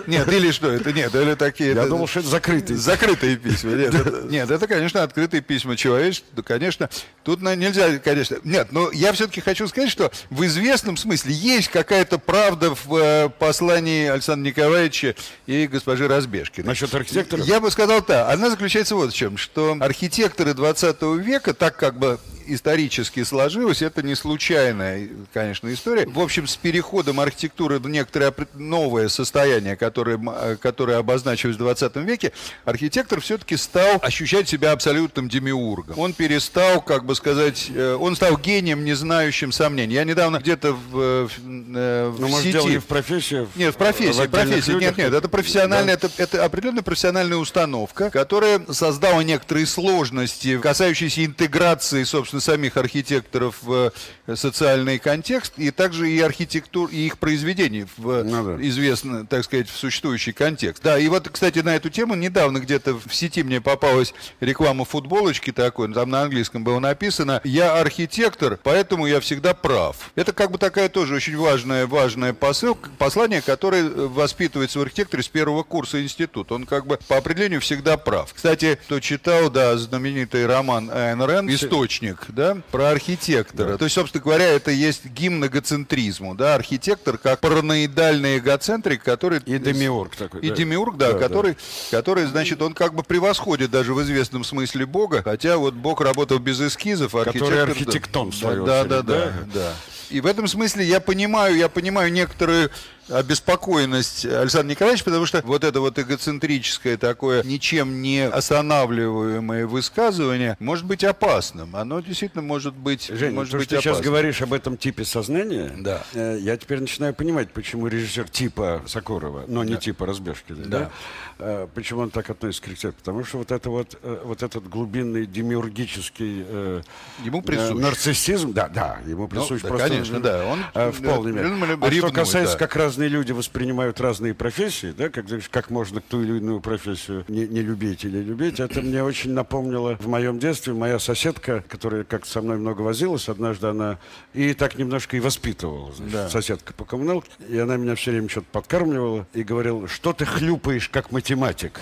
Нет, 0.08 0.32
или 0.32 0.52
что 0.52 0.72
это? 0.72 0.94
Нет, 0.94 1.14
или 1.16 1.36
такие... 1.38 1.74
Я 1.74 1.86
думал, 1.86 2.08
что 2.08 2.20
это 2.20 2.30
закрытые. 2.30 2.78
Закрытые 2.78 3.38
письма. 3.38 3.72
Нет, 3.72 3.96
это, 3.96 4.22
нет, 4.28 4.52
это, 4.52 4.68
конечно, 4.68 5.04
открытые 5.04 5.42
письма 5.42 5.76
человечества. 5.76 6.28
Да, 6.36 6.44
конечно, 6.44 6.90
тут 7.24 7.42
нельзя, 7.42 7.98
конечно... 8.00 8.38
Нет, 8.44 8.72
но 8.72 8.92
я 8.92 9.14
все-таки 9.14 9.42
хочу 9.42 9.68
сказать, 9.68 9.90
что 9.90 10.12
в 10.30 10.46
известном 10.46 10.98
смысле 10.98 11.34
есть 11.34 11.70
какая-то 11.70 12.18
правда 12.18 12.74
в 12.76 12.96
э, 12.96 13.30
послании 13.30 14.08
Александра 14.08 14.50
Николаевича 14.50 15.16
и 15.46 15.68
госпожи 15.68 16.08
Разбежки. 16.08 16.62
Насчет 16.62 16.94
архитекторов? 16.94 17.46
Я 17.46 17.60
бы 17.60 17.72
сказал 17.72 18.02
так. 18.02 18.30
Она 18.32 18.50
заключается 18.50 18.96
вот 18.96 19.14
в 19.14 19.16
чем, 19.16 19.38
что 19.38 19.78
архитекторы 19.80 20.54
20 20.54 21.02
века, 21.20 21.54
так 21.54 21.78
как 21.78 21.98
бы 21.98 22.20
исторически 22.48 23.24
сложилось, 23.24 23.82
это 23.82 24.02
не 24.02 24.16
случайная, 24.16 25.10
конечно, 25.34 25.72
история. 25.72 26.08
В 26.08 26.20
общем, 26.20 26.48
с 26.48 26.56
переходом 26.56 27.20
архитектуры 27.20 27.80
в 27.80 27.88
некоторое 27.90 28.34
новое 28.54 29.10
состояние, 29.10 29.76
которое, 29.76 30.18
э, 30.18 30.56
которое 30.56 30.98
обозначилось 31.18 31.56
в 31.56 31.60
20 31.60 31.96
веке, 31.98 32.32
архитектор 32.64 33.20
все-таки 33.20 33.58
стал 33.58 34.00
ощущать 34.02 34.48
себя 34.48 34.72
абсолютным 34.72 35.28
демиургом. 35.28 35.98
Он 35.98 36.14
перестал, 36.14 36.82
как 36.82 37.06
бы 37.06 37.16
сказать, 37.16 37.70
э, 37.74 37.98
он 38.00 38.16
стал 38.16 38.38
гением, 38.38 38.86
не 38.86 38.94
знающим 38.94 39.52
сомнений. 39.52 39.96
Я 39.96 40.04
недавно 40.04 40.38
где-то 40.38 40.74
в, 40.74 41.00
э, 41.00 41.28
в, 41.28 41.38
в 41.38 42.20
ну, 42.20 42.28
может, 42.28 42.44
сети... 42.44 42.68
не 42.68 42.78
в 42.78 42.86
профессии? 42.86 43.48
Нет, 43.56 43.74
в 43.74 43.78
профессии, 43.78 44.26
в 44.26 44.30
профессии. 44.30 44.72
Нет, 44.74 44.98
нет, 44.98 45.14
это 45.14 45.28
профессиональная, 45.28 45.98
да. 45.98 46.08
это, 46.08 46.22
это 46.22 46.46
определенная 46.46 46.84
профессиональная 46.84 47.38
установка, 47.38 48.10
которая 48.12 48.62
создала 48.72 49.24
некоторые 49.24 49.66
сложности, 49.66 50.60
касающиеся 50.60 51.26
интеграции, 51.26 52.04
собственно, 52.04 52.42
самих 52.42 52.78
архитекторов 52.78 53.56
в 53.64 53.92
социальный 54.36 55.00
контекст, 55.00 55.54
и 55.58 55.72
также 55.72 56.10
и 56.10 56.20
архитектур, 56.20 56.90
и 56.92 57.08
их 57.08 57.18
произведений 57.18 57.88
в 57.98 58.24
ну, 58.24 58.58
да. 58.58 58.68
известный, 58.68 59.26
так 59.26 59.44
сказать, 59.44 59.70
в 59.70 59.76
существующий 59.76 60.32
контекст. 60.32 60.84
Да, 60.84 61.00
и 61.00 61.07
вот, 61.10 61.30
кстати, 61.30 61.60
на 61.60 61.76
эту 61.76 61.90
тему 61.90 62.16
недавно 62.16 62.60
где-то 62.60 62.94
в 62.96 63.14
сети 63.14 63.44
мне 63.44 63.62
попалась 63.62 64.14
реклама 64.40 64.86
футболочки 64.86 65.52
такой, 65.52 65.94
там 65.94 66.10
на 66.10 66.24
английском 66.24 66.64
было 66.64 66.80
написано 66.80 67.42
«Я 67.44 67.80
архитектор, 67.80 68.60
поэтому 68.62 69.08
я 69.08 69.20
всегда 69.20 69.54
прав». 69.54 70.12
Это 70.16 70.34
как 70.34 70.52
бы 70.52 70.58
такая 70.58 70.90
тоже 70.90 71.16
очень 71.16 71.38
важная, 71.38 71.88
важная 71.88 72.34
посыл, 72.34 72.78
послание, 72.98 73.42
которое 73.42 73.90
воспитывается 73.90 74.80
в 74.80 74.82
архитекторе 74.82 75.24
с 75.24 75.28
первого 75.28 75.64
курса 75.64 76.02
института. 76.02 76.56
Он 76.56 76.66
как 76.66 76.86
бы 76.86 77.00
по 77.08 77.18
определению 77.18 77.62
всегда 77.62 77.98
прав. 77.98 78.34
Кстати, 78.34 78.80
кто 78.84 79.00
читал, 79.00 79.50
да, 79.50 79.78
знаменитый 79.78 80.46
роман 80.46 80.90
Айн 80.92 81.22
Рэнд 81.22 81.50
«Источник», 81.50 82.26
да, 82.30 82.58
про 82.72 82.90
архитектора. 82.90 83.72
Да. 83.72 83.78
То 83.78 83.86
есть, 83.86 83.96
собственно 83.96 84.24
говоря, 84.24 84.46
это 84.46 84.72
есть 84.72 85.06
гимн 85.06 85.46
эгоцентризму, 85.46 86.36
да, 86.36 86.56
архитектор 86.56 87.18
как 87.18 87.40
параноидальный 87.40 88.38
эгоцентрик, 88.40 89.04
который... 89.04 89.40
И 89.46 89.58
демиург 89.58 90.16
такой. 90.16 90.42
И 90.42 90.50
да. 90.50 90.56
демиург, 90.56 90.97
да, 90.98 91.14
да 91.14 91.20
который, 91.20 91.54
да. 91.92 91.98
который, 91.98 92.26
значит, 92.26 92.62
он 92.62 92.74
как 92.74 92.94
бы 92.94 93.04
превосходит 93.04 93.72
даже 93.72 93.94
в 93.94 94.02
известном 94.04 94.44
смысле 94.44 94.86
Бога, 94.86 95.22
хотя 95.24 95.58
вот 95.58 95.74
Бог 95.74 96.02
работал 96.02 96.40
без 96.40 96.60
эскизов, 96.62 97.16
а 97.16 97.22
архитектор... 97.22 97.50
Который 97.50 97.64
архитектон, 97.64 98.34
да, 98.42 98.56
да, 98.56 98.84
да, 98.84 99.02
да, 99.02 99.32
да. 99.54 99.74
И 100.10 100.22
в 100.22 100.26
этом 100.26 100.48
смысле 100.48 100.86
я 100.86 101.00
понимаю, 101.00 101.56
я 101.56 101.68
понимаю 101.68 102.12
некоторые 102.12 102.70
обеспокоенность 103.10 104.26
Александра 104.26 104.72
Николаевича, 104.72 105.06
потому 105.06 105.26
что 105.26 105.42
вот 105.44 105.64
это 105.64 105.80
вот 105.80 105.98
эгоцентрическое 105.98 106.98
такое, 106.98 107.44
ничем 107.44 108.02
не 108.02 108.28
останавливаемое 108.28 109.66
высказывание 109.68 110.58
может 110.60 110.86
быть 110.86 111.04
опасным. 111.04 111.76
Оно 111.76 112.00
действительно 112.00 112.42
может 112.42 112.74
быть, 112.74 113.08
Жень, 113.08 113.34
может 113.34 113.52
то, 113.52 113.58
быть 113.58 113.68
что 113.68 113.76
ты 113.76 113.82
сейчас 113.82 114.02
говоришь 114.02 114.42
об 114.42 114.54
этом 114.54 114.78
типе 114.78 115.06
сознания, 115.06 115.72
да. 115.78 116.04
э, 116.14 116.38
я 116.42 116.58
теперь 116.58 116.82
начинаю 116.82 117.14
понимать, 117.14 117.52
почему 117.52 117.88
режиссер 117.88 118.30
типа 118.30 118.82
Сокурова, 118.86 119.46
но 119.48 119.64
не 119.64 119.74
да. 119.74 119.80
типа 119.80 120.06
Разбежкина, 120.06 120.66
да. 120.66 120.80
да, 120.80 120.92
э, 121.40 121.68
почему 121.74 122.02
он 122.02 122.10
так 122.10 122.30
относится 122.30 122.64
к 122.64 122.68
режиссеру. 122.68 122.94
Потому 122.94 123.24
что 123.24 123.38
вот, 123.38 123.52
это 123.52 123.70
вот, 123.70 123.98
э, 124.02 124.22
вот 124.26 124.44
этот 124.44 124.68
глубинный 124.68 125.26
демиургический 125.26 126.46
э, 126.48 126.82
ему 127.24 127.42
присущ. 127.42 127.72
Э, 127.72 127.74
нарциссизм, 127.74 128.54
да, 128.54 128.68
да, 128.68 129.00
ему 129.06 129.28
присущ 129.28 129.62
ну, 129.64 129.70
просто. 129.70 129.88
Да, 129.88 129.94
конечно, 129.94 130.20
да. 130.20 130.46
Он, 130.46 130.92
в 130.92 131.02
полной 131.02 131.32
мере. 131.32 131.78
А 131.82 131.92
что 131.92 132.12
касается 132.12 132.54
да. 132.54 132.60
как 132.60 132.76
раз 132.76 132.97
разные 132.98 133.10
люди 133.10 133.32
воспринимают 133.32 134.02
разные 134.02 134.34
профессии, 134.34 134.92
да, 134.98 135.10
как, 135.10 135.26
как 135.52 135.70
можно 135.70 136.02
ту 136.02 136.24
или 136.24 136.38
иную 136.38 136.62
профессию 136.62 137.26
не, 137.28 137.48
не 137.48 137.62
любить 137.62 138.04
или 138.04 138.18
любить, 138.18 138.60
это 138.60 138.82
мне 138.82 139.04
очень 139.04 139.34
напомнило 139.34 139.98
в 140.00 140.08
моем 140.08 140.40
детстве 140.40 140.74
моя 140.74 140.98
соседка, 140.98 141.64
которая 141.70 142.04
как 142.06 142.26
со 142.26 142.42
мной 142.42 142.58
много 142.58 142.82
возилась, 142.82 143.30
однажды 143.30 143.68
она 143.68 144.00
и 144.34 144.56
так 144.56 144.80
немножко 144.80 145.16
и 145.16 145.20
воспитывала, 145.20 145.94
значит, 145.94 146.12
да. 146.12 146.30
соседка 146.30 146.74
по 146.74 146.86
коммуналке, 146.86 147.30
и 147.48 147.60
она 147.60 147.78
меня 147.78 147.94
все 147.94 148.10
время 148.10 148.30
что-то 148.30 148.48
подкармливала 148.52 149.28
и 149.36 149.44
говорила, 149.44 149.88
что 149.88 150.12
ты 150.12 150.26
хлюпаешь 150.26 150.90
как 150.90 151.12
математик. 151.12 151.80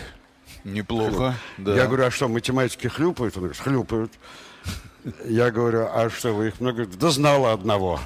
Неплохо. 0.66 1.36
Да. 1.58 1.76
Я 1.76 1.86
говорю, 1.86 2.08
а 2.08 2.12
что, 2.12 2.28
математики 2.28 2.88
хлюпают? 2.88 3.38
Он 3.38 3.44
говорит, 3.44 3.62
хлюпают. 3.62 4.12
Я 5.26 5.52
говорю, 5.52 5.88
а 5.92 6.10
что, 6.10 6.34
вы 6.34 6.48
их 6.48 6.60
много? 6.60 6.86
Да 6.86 7.12
знала 7.12 7.54
одного. 7.54 8.00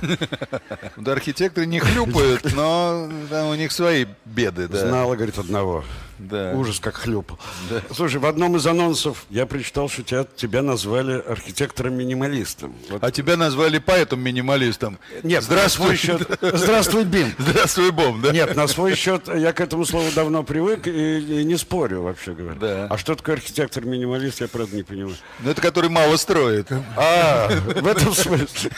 Да 0.98 1.14
архитекторы 1.14 1.66
не 1.66 1.80
хлюпают, 1.80 2.54
но 2.54 3.10
у 3.50 3.56
них 3.56 3.72
свои 3.72 4.06
беды. 4.26 4.68
Знала, 4.68 5.16
говорит, 5.16 5.38
одного. 5.38 5.84
Да. 6.20 6.52
Ужас, 6.54 6.80
как 6.80 6.96
хлюпал. 6.96 7.40
Да. 7.70 7.82
Слушай, 7.94 8.20
в 8.20 8.26
одном 8.26 8.58
из 8.58 8.68
анонсов 8.68 9.26
я 9.30 9.46
прочитал, 9.46 9.90
что 9.90 10.04
тебя, 10.04 10.26
тебя 10.36 10.62
назвали 10.62 11.22
архитектором-минималистом. 11.22 12.76
Вот. 12.90 13.04
А 13.04 13.12
тебя 13.12 13.38
назвали 13.38 13.80
поэтом-минималистом. 13.80 15.00
Нет, 15.24 15.44
здравствуй 15.44 15.96
счет. 15.96 16.28
Здравствуй, 16.42 17.06
Бим. 17.06 17.34
Здравствуй, 17.38 17.92
Бом, 17.92 18.22
да? 18.22 18.32
Нет, 18.32 18.56
на 18.56 18.68
свой 18.68 18.96
счет 18.96 19.30
я 19.34 19.54
к 19.54 19.62
этому 19.62 19.86
слову 19.86 20.10
давно 20.14 20.44
привык 20.44 20.88
и, 20.88 21.42
и 21.42 21.44
не 21.46 21.58
спорю, 21.58 22.04
вообще 22.04 22.34
говоря. 22.34 22.60
Да. 22.60 22.88
А 22.90 22.98
что 22.98 23.16
такое 23.16 23.36
архитектор-минималист, 23.36 24.42
я 24.42 24.48
правда 24.48 24.76
не 24.76 24.84
понимаю. 24.84 25.16
Ну, 25.40 25.52
это 25.52 25.62
который 25.62 25.90
мало 25.90 26.18
строит. 26.18 26.68
А, 26.98 27.48
в 27.50 27.88
этом 27.88 28.14
смысле. 28.14 28.72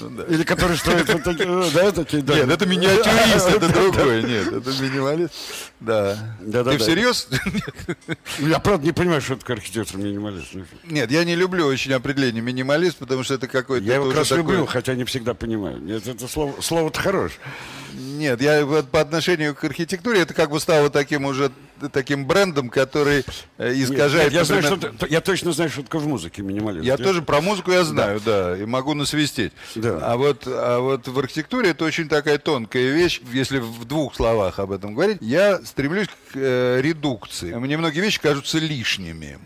Ну 0.00 0.22
Или 0.24 0.42
который 0.44 0.76
строит 0.76 1.08
вот 1.12 1.22
такие, 1.22 1.48
ну, 1.48 1.70
да, 1.70 1.90
такие 1.92 2.22
Нет, 2.22 2.50
это 2.50 2.66
миниатюрист, 2.66 3.48
это 3.48 3.68
другой. 3.68 4.22
Нет, 4.22 4.52
это 4.52 4.70
минималист. 4.82 5.32
Да. 5.84 6.36
да 6.40 6.62
Ты 6.62 6.78
да, 6.78 6.78
всерьез? 6.78 7.28
Я 8.38 8.60
правда 8.60 8.86
не 8.86 8.92
понимаю, 8.92 9.20
что 9.20 9.36
такое 9.36 9.56
архитектор-минималист. 9.56 10.54
Нет, 10.84 11.10
я 11.10 11.24
не 11.24 11.34
люблю 11.34 11.66
очень 11.66 11.92
определение 11.92 12.40
минималист, 12.40 12.98
потому 12.98 13.24
что 13.24 13.34
это 13.34 13.48
какой-то... 13.48 13.84
Я 13.84 13.96
его 13.96 14.06
как 14.06 14.18
раз 14.18 14.28
такой... 14.28 14.42
люблю, 14.42 14.66
хотя 14.66 14.94
не 14.94 15.04
всегда 15.04 15.34
понимаю. 15.34 15.80
Нет, 15.82 16.06
это 16.06 16.28
слово, 16.28 16.60
слово-то 16.60 17.00
хорошее. 17.00 17.40
Нет, 17.94 18.40
я 18.40 18.64
вот 18.64 18.90
по 18.90 19.00
отношению 19.00 19.54
к 19.54 19.64
архитектуре 19.64 20.20
это 20.20 20.34
как 20.34 20.50
бы 20.50 20.60
стало 20.60 20.88
таким 20.88 21.24
уже 21.24 21.50
таким 21.90 22.26
брендом, 22.26 22.68
который 22.68 23.24
э, 23.58 23.72
искажает. 23.74 24.32
Нет, 24.32 24.40
я, 24.40 24.44
знаю, 24.44 24.62
что, 24.62 25.06
я 25.08 25.20
точно 25.20 25.52
знаю, 25.52 25.70
что 25.70 25.82
такое 25.82 26.00
в 26.00 26.08
музыке 26.08 26.42
минимализм. 26.42 26.84
Я, 26.84 26.92
я 26.92 26.96
тоже 26.98 27.22
про 27.22 27.40
музыку 27.40 27.70
я 27.70 27.84
знаю, 27.84 28.20
да, 28.24 28.54
да 28.54 28.58
и 28.58 28.66
могу 28.66 28.94
насвистеть. 28.94 29.52
Да. 29.74 29.98
А 30.02 30.16
вот, 30.16 30.44
а 30.46 30.80
вот 30.80 31.08
в 31.08 31.18
архитектуре 31.18 31.70
это 31.70 31.84
очень 31.84 32.08
такая 32.08 32.38
тонкая 32.38 32.90
вещь. 32.90 33.20
Если 33.32 33.58
в 33.58 33.84
двух 33.84 34.14
словах 34.14 34.58
об 34.58 34.72
этом 34.72 34.94
говорить, 34.94 35.18
я 35.20 35.60
стремлюсь 35.64 36.08
к 36.08 36.36
э, 36.36 36.80
редукции. 36.80 37.52
Мне 37.54 37.76
многие 37.76 38.00
вещи 38.00 38.20
кажутся 38.20 38.58
лишними. 38.58 39.38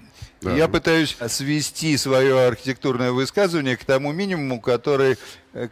Да. 0.43 0.55
Я 0.55 0.69
пытаюсь 0.69 1.17
свести 1.29 1.97
свое 1.97 2.47
архитектурное 2.47 3.11
высказывание 3.11 3.77
к 3.77 3.85
тому 3.85 4.13
минимуму, 4.13 4.61
который 4.61 5.17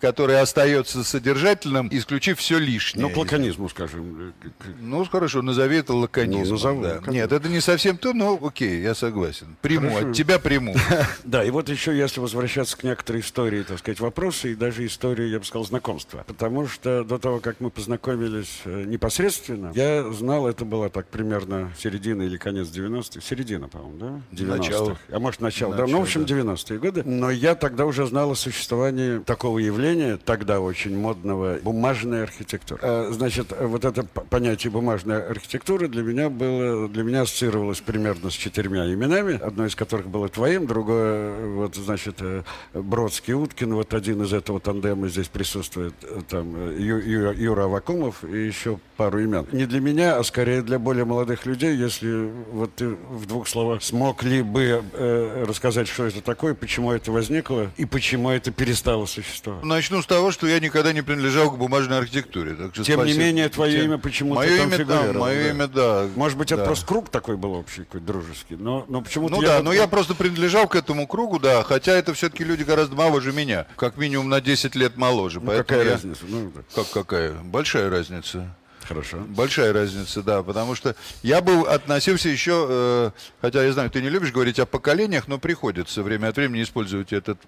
который 0.00 0.40
остается 0.40 1.04
содержательным, 1.04 1.88
исключив 1.90 2.38
все 2.38 2.58
лишнее. 2.58 3.06
Ну, 3.06 3.12
к 3.12 3.16
лаконизму, 3.16 3.68
скажем. 3.68 4.32
Ну, 4.80 5.04
хорошо, 5.04 5.42
назови 5.42 5.78
это 5.78 5.94
лаконизмом. 5.94 6.44
Ну, 6.44 6.52
назову, 6.52 6.82
да. 6.82 7.00
Нет, 7.06 7.32
это 7.32 7.48
не 7.48 7.60
совсем 7.60 7.98
то, 7.98 8.12
но 8.12 8.38
окей, 8.42 8.80
я 8.80 8.94
согласен. 8.94 9.56
Приму, 9.60 9.90
хорошо. 9.90 10.08
от 10.08 10.16
тебя 10.16 10.38
приму. 10.38 10.74
Да, 11.24 11.42
и 11.42 11.50
вот 11.50 11.68
еще, 11.68 11.96
если 11.96 12.20
возвращаться 12.20 12.76
к 12.76 12.82
некоторой 12.82 13.22
истории, 13.22 13.62
так 13.62 13.78
сказать, 13.78 14.00
вопросы, 14.00 14.52
и 14.52 14.54
даже 14.54 14.84
истории, 14.86 15.26
я 15.28 15.38
бы 15.38 15.44
сказал, 15.44 15.64
знакомства. 15.64 16.24
Потому 16.26 16.66
что 16.66 17.04
до 17.04 17.18
того, 17.18 17.40
как 17.40 17.60
мы 17.60 17.70
познакомились 17.70 18.60
э, 18.64 18.84
непосредственно, 18.84 19.72
я 19.74 20.04
знал, 20.12 20.46
это 20.46 20.64
было 20.64 20.90
так 20.90 21.08
примерно 21.08 21.72
середина 21.78 22.22
или 22.22 22.36
конец 22.36 22.68
90-х, 22.68 23.20
середина, 23.20 23.68
по-моему, 23.68 23.98
да? 23.98 24.44
90-х. 24.44 24.98
А 25.10 25.18
может, 25.18 25.40
начало, 25.40 25.70
начало 25.70 25.86
да, 25.86 25.92
ну, 25.92 26.00
в 26.00 26.02
общем, 26.02 26.24
да. 26.24 26.34
90-е 26.34 26.78
годы. 26.78 27.02
Но 27.04 27.30
я 27.30 27.54
тогда 27.54 27.86
уже 27.86 28.06
знал 28.06 28.30
о 28.30 28.34
существовании 28.34 29.18
такого 29.18 29.58
явления, 29.58 29.73
явления, 29.74 30.16
тогда 30.16 30.60
очень 30.60 30.96
модного, 30.96 31.58
бумажная 31.62 32.22
архитектура. 32.22 32.78
А, 32.82 33.10
значит, 33.12 33.52
вот 33.60 33.84
это 33.84 34.04
понятие 34.04 34.70
бумажная 34.70 35.28
архитектура 35.28 35.88
для 35.88 36.02
меня 36.02 36.30
было, 36.30 36.88
для 36.88 37.02
меня 37.02 37.22
ассоциировалось 37.22 37.80
примерно 37.80 38.30
с 38.30 38.34
четырьмя 38.34 38.92
именами, 38.92 39.38
одно 39.42 39.66
из 39.66 39.74
которых 39.74 40.08
было 40.08 40.28
твоим, 40.28 40.66
другое, 40.66 41.46
вот, 41.54 41.74
значит, 41.74 42.16
э, 42.20 42.42
Бродский, 42.72 43.34
Уткин, 43.34 43.74
вот 43.74 43.92
один 43.94 44.22
из 44.22 44.32
этого 44.32 44.60
тандема 44.60 45.08
здесь 45.08 45.28
присутствует, 45.28 45.94
э, 46.02 46.20
там, 46.28 46.54
э, 46.56 46.76
Ю, 46.78 46.98
Ю, 46.98 47.32
Юра 47.32 47.64
Авакумов 47.64 48.24
и 48.24 48.46
еще 48.46 48.78
пару 48.96 49.18
имен. 49.18 49.46
Не 49.52 49.66
для 49.66 49.80
меня, 49.80 50.16
а 50.16 50.24
скорее 50.24 50.62
для 50.62 50.78
более 50.78 51.04
молодых 51.04 51.46
людей, 51.46 51.76
если 51.76 52.30
вот 52.52 52.74
ты 52.76 52.88
в 52.88 53.26
двух 53.26 53.48
словах 53.48 53.82
смог 53.82 54.22
ли 54.22 54.42
бы 54.42 54.82
э, 54.92 55.44
рассказать, 55.46 55.88
что 55.88 56.06
это 56.06 56.20
такое, 56.20 56.54
почему 56.54 56.92
это 56.92 57.10
возникло 57.10 57.70
и 57.76 57.84
почему 57.84 58.30
это 58.30 58.50
перестало 58.50 59.06
существовать. 59.06 59.63
Начну 59.64 60.02
с 60.02 60.06
того, 60.06 60.30
что 60.30 60.46
я 60.46 60.60
никогда 60.60 60.92
не 60.92 61.02
принадлежал 61.02 61.50
к 61.50 61.58
бумажной 61.58 61.98
архитектуре. 61.98 62.54
Так 62.54 62.74
что 62.74 62.84
Тем 62.84 63.00
спасибо. 63.00 63.18
не 63.18 63.24
менее, 63.24 63.48
твое 63.48 63.76
Тем... 63.76 63.84
имя 63.84 63.98
почему-то 63.98 64.40
мое 64.40 64.58
там 64.58 64.74
имя. 64.74 64.84
Да, 64.84 65.12
мое 65.12 65.44
да. 65.44 65.50
имя, 65.50 65.66
да. 65.68 66.06
Может 66.14 66.38
быть, 66.38 66.48
да. 66.48 66.56
это 66.56 66.64
просто 66.64 66.86
круг 66.86 67.08
такой 67.08 67.36
был 67.36 67.54
общий, 67.54 67.84
какой-то 67.84 68.06
дружеский. 68.06 68.56
Но, 68.56 68.84
но 68.88 69.00
почему-то 69.00 69.34
ну 69.34 69.42
да, 69.42 69.62
но 69.62 69.72
я 69.72 69.88
просто 69.88 70.14
принадлежал 70.14 70.68
к 70.68 70.76
этому 70.76 71.06
кругу, 71.06 71.38
да, 71.38 71.62
хотя 71.62 71.92
это 71.92 72.14
все-таки 72.14 72.44
люди 72.44 72.62
гораздо 72.62 72.94
моложе 72.94 73.32
меня. 73.32 73.66
Как 73.76 73.96
минимум 73.96 74.28
на 74.28 74.40
10 74.40 74.74
лет 74.74 74.96
моложе. 74.96 75.40
Ну, 75.40 75.50
какая 75.50 75.84
я... 75.84 75.92
разница? 75.92 76.24
Ну, 76.28 76.52
как 76.74 76.90
какая? 76.90 77.32
Большая 77.32 77.90
разница. 77.90 78.54
Хорошо. 78.86 79.18
Большая 79.28 79.72
разница, 79.72 80.22
да, 80.22 80.42
потому 80.42 80.74
что 80.74 80.94
я 81.22 81.40
был 81.40 81.62
относился 81.62 82.28
еще, 82.28 82.66
э, 82.68 83.10
хотя 83.40 83.64
я 83.64 83.72
знаю, 83.72 83.90
ты 83.90 84.02
не 84.02 84.10
любишь 84.10 84.32
говорить 84.32 84.58
о 84.58 84.66
поколениях, 84.66 85.26
но 85.26 85.38
приходится 85.38 86.02
время 86.02 86.28
от 86.28 86.36
времени 86.36 86.62
использовать 86.62 87.12
этот 87.12 87.38